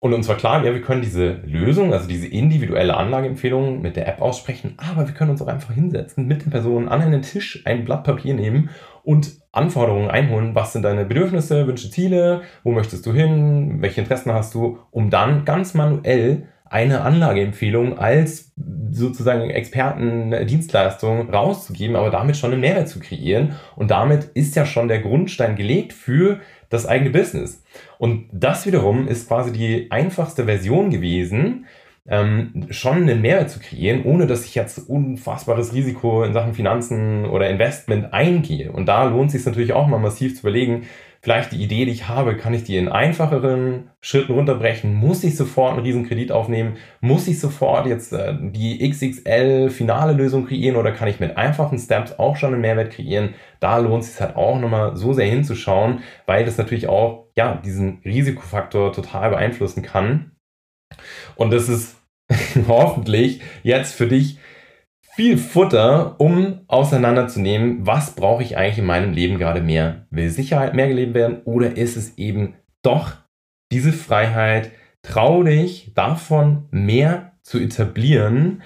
und 0.00 0.14
uns 0.14 0.28
war 0.28 0.36
klar, 0.36 0.64
ja, 0.64 0.72
wir 0.72 0.80
können 0.80 1.02
diese 1.02 1.40
Lösung, 1.44 1.92
also 1.92 2.06
diese 2.06 2.28
individuelle 2.28 2.96
Anlageempfehlung 2.96 3.82
mit 3.82 3.96
der 3.96 4.06
App 4.06 4.20
aussprechen, 4.20 4.74
aber 4.76 5.08
wir 5.08 5.14
können 5.14 5.32
uns 5.32 5.42
auch 5.42 5.48
einfach 5.48 5.74
hinsetzen, 5.74 6.28
mit 6.28 6.44
den 6.44 6.50
Personen 6.50 6.88
an 6.88 7.02
einen 7.02 7.22
Tisch 7.22 7.62
ein 7.64 7.84
Blatt 7.84 8.04
Papier 8.04 8.34
nehmen 8.34 8.70
und 9.08 9.40
Anforderungen 9.52 10.10
einholen. 10.10 10.54
Was 10.54 10.74
sind 10.74 10.82
deine 10.82 11.06
Bedürfnisse, 11.06 11.66
Wünsche, 11.66 11.90
Ziele? 11.90 12.42
Wo 12.62 12.72
möchtest 12.72 13.06
du 13.06 13.14
hin? 13.14 13.80
Welche 13.80 14.02
Interessen 14.02 14.34
hast 14.34 14.54
du? 14.54 14.80
Um 14.90 15.08
dann 15.08 15.46
ganz 15.46 15.72
manuell 15.72 16.46
eine 16.66 17.00
Anlageempfehlung 17.00 17.98
als 17.98 18.52
sozusagen 18.90 19.48
Expertendienstleistung 19.48 21.30
rauszugeben, 21.30 21.96
aber 21.96 22.10
damit 22.10 22.36
schon 22.36 22.52
einen 22.52 22.60
Mehrwert 22.60 22.90
zu 22.90 23.00
kreieren. 23.00 23.54
Und 23.76 23.90
damit 23.90 24.24
ist 24.34 24.54
ja 24.56 24.66
schon 24.66 24.88
der 24.88 25.00
Grundstein 25.00 25.56
gelegt 25.56 25.94
für 25.94 26.40
das 26.68 26.84
eigene 26.84 27.08
Business. 27.08 27.64
Und 27.96 28.28
das 28.30 28.66
wiederum 28.66 29.08
ist 29.08 29.26
quasi 29.26 29.52
die 29.52 29.90
einfachste 29.90 30.44
Version 30.44 30.90
gewesen, 30.90 31.64
ähm, 32.08 32.66
schon 32.70 33.02
einen 33.02 33.20
Mehrwert 33.20 33.50
zu 33.50 33.60
kreieren, 33.60 34.02
ohne 34.04 34.26
dass 34.26 34.44
ich 34.44 34.54
jetzt 34.54 34.88
unfassbares 34.88 35.74
Risiko 35.74 36.24
in 36.24 36.32
Sachen 36.32 36.54
Finanzen 36.54 37.26
oder 37.26 37.48
Investment 37.50 38.12
eingehe. 38.12 38.72
Und 38.72 38.86
da 38.86 39.04
lohnt 39.04 39.26
es 39.26 39.32
sich 39.34 39.46
natürlich 39.46 39.74
auch 39.74 39.86
mal 39.86 39.98
massiv 39.98 40.34
zu 40.34 40.40
überlegen, 40.40 40.86
vielleicht 41.20 41.52
die 41.52 41.62
Idee, 41.62 41.84
die 41.84 41.90
ich 41.90 42.08
habe, 42.08 42.36
kann 42.36 42.54
ich 42.54 42.64
die 42.64 42.76
in 42.76 42.88
einfacheren 42.88 43.90
Schritten 44.00 44.32
runterbrechen? 44.32 44.94
Muss 44.94 45.24
ich 45.24 45.36
sofort 45.36 45.74
einen 45.74 45.82
riesen 45.82 46.06
Kredit 46.06 46.32
aufnehmen? 46.32 46.76
Muss 47.00 47.28
ich 47.28 47.40
sofort 47.40 47.86
jetzt 47.86 48.12
äh, 48.12 48.34
die 48.40 48.88
XXL 48.88 49.68
finale 49.68 50.12
Lösung 50.12 50.46
kreieren 50.46 50.76
oder 50.76 50.92
kann 50.92 51.08
ich 51.08 51.20
mit 51.20 51.36
einfachen 51.36 51.78
Steps 51.78 52.18
auch 52.18 52.36
schon 52.36 52.54
einen 52.54 52.62
Mehrwert 52.62 52.92
kreieren? 52.92 53.34
Da 53.60 53.78
lohnt 53.78 54.04
es 54.04 54.12
sich 54.12 54.20
halt 54.20 54.36
auch 54.36 54.58
nochmal 54.58 54.96
so 54.96 55.12
sehr 55.12 55.26
hinzuschauen, 55.26 56.00
weil 56.26 56.44
das 56.44 56.56
natürlich 56.56 56.88
auch, 56.88 57.26
ja, 57.36 57.56
diesen 57.56 58.00
Risikofaktor 58.04 58.92
total 58.92 59.30
beeinflussen 59.30 59.82
kann. 59.82 60.32
Und 61.36 61.52
das 61.52 61.68
ist 61.68 61.97
hoffentlich 62.68 63.40
jetzt 63.62 63.94
für 63.94 64.06
dich 64.06 64.38
viel 65.14 65.38
Futter, 65.38 66.20
um 66.20 66.60
auseinanderzunehmen, 66.68 67.86
was 67.86 68.14
brauche 68.14 68.42
ich 68.42 68.56
eigentlich 68.56 68.78
in 68.78 68.86
meinem 68.86 69.12
Leben 69.12 69.38
gerade 69.38 69.60
mehr? 69.60 70.06
Will 70.10 70.30
Sicherheit 70.30 70.74
mehr 70.74 70.88
gelebt 70.88 71.14
werden 71.14 71.42
oder 71.44 71.76
ist 71.76 71.96
es 71.96 72.16
eben 72.18 72.54
doch 72.82 73.14
diese 73.72 73.92
Freiheit, 73.92 74.70
trau 75.02 75.42
dich 75.42 75.92
davon 75.94 76.68
mehr 76.70 77.32
zu 77.42 77.58
etablieren 77.58 78.62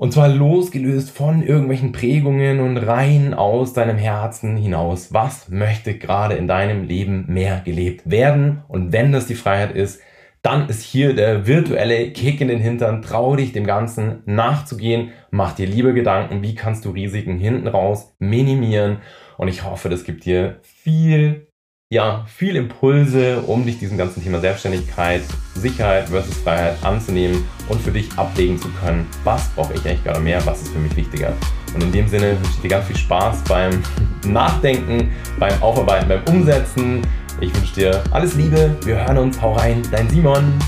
und 0.00 0.14
zwar 0.14 0.28
losgelöst 0.28 1.10
von 1.10 1.42
irgendwelchen 1.42 1.92
Prägungen 1.92 2.60
und 2.60 2.78
rein 2.78 3.34
aus 3.34 3.74
deinem 3.74 3.98
Herzen 3.98 4.56
hinaus. 4.56 5.12
Was 5.12 5.50
möchte 5.50 5.98
gerade 5.98 6.36
in 6.36 6.48
deinem 6.48 6.84
Leben 6.84 7.26
mehr 7.28 7.60
gelebt 7.62 8.10
werden? 8.10 8.62
Und 8.66 8.92
wenn 8.92 9.12
das 9.12 9.26
die 9.26 9.34
Freiheit 9.34 9.72
ist, 9.72 10.00
dann 10.42 10.68
ist 10.68 10.82
hier 10.82 11.14
der 11.14 11.46
virtuelle 11.46 12.12
Kick 12.12 12.40
in 12.40 12.48
den 12.48 12.60
Hintern. 12.60 13.02
Trau 13.02 13.36
dich 13.36 13.52
dem 13.52 13.66
Ganzen 13.66 14.22
nachzugehen. 14.24 15.10
Mach 15.30 15.52
dir 15.52 15.66
liebe 15.66 15.92
Gedanken, 15.92 16.42
wie 16.42 16.54
kannst 16.54 16.84
du 16.84 16.90
Risiken 16.90 17.38
hinten 17.38 17.68
raus 17.68 18.14
minimieren. 18.18 18.98
Und 19.36 19.48
ich 19.48 19.64
hoffe, 19.64 19.88
das 19.90 20.04
gibt 20.04 20.24
dir 20.24 20.58
viel, 20.62 21.48
ja, 21.92 22.24
viel 22.26 22.56
Impulse, 22.56 23.42
um 23.42 23.66
dich 23.66 23.78
diesem 23.78 23.98
ganzen 23.98 24.22
Thema 24.22 24.40
Selbstständigkeit, 24.40 25.22
Sicherheit 25.54 26.08
versus 26.08 26.38
Freiheit 26.38 26.82
anzunehmen 26.82 27.44
und 27.68 27.80
für 27.80 27.90
dich 27.90 28.10
abwägen 28.16 28.58
zu 28.58 28.68
können, 28.82 29.06
was 29.24 29.48
brauche 29.50 29.74
ich 29.74 29.84
eigentlich 29.84 30.04
gerade 30.04 30.20
mehr, 30.20 30.44
was 30.46 30.62
ist 30.62 30.72
für 30.72 30.78
mich 30.78 30.96
wichtiger. 30.96 31.34
Und 31.74 31.82
in 31.84 31.92
dem 31.92 32.08
Sinne 32.08 32.36
wünsche 32.36 32.50
ich 32.56 32.62
dir 32.62 32.68
ganz 32.68 32.86
viel 32.86 32.96
Spaß 32.96 33.44
beim 33.44 33.82
Nachdenken, 34.26 35.10
beim 35.38 35.62
Aufarbeiten, 35.62 36.08
beim 36.08 36.22
Umsetzen. 36.24 37.02
Ich 37.40 37.54
wünsche 37.54 37.74
dir 37.74 38.04
alles 38.10 38.34
Liebe. 38.34 38.76
Wir 38.84 38.96
hören 38.96 39.18
uns. 39.18 39.40
Hau 39.40 39.54
rein. 39.54 39.82
Dein 39.90 40.08
Simon. 40.10 40.58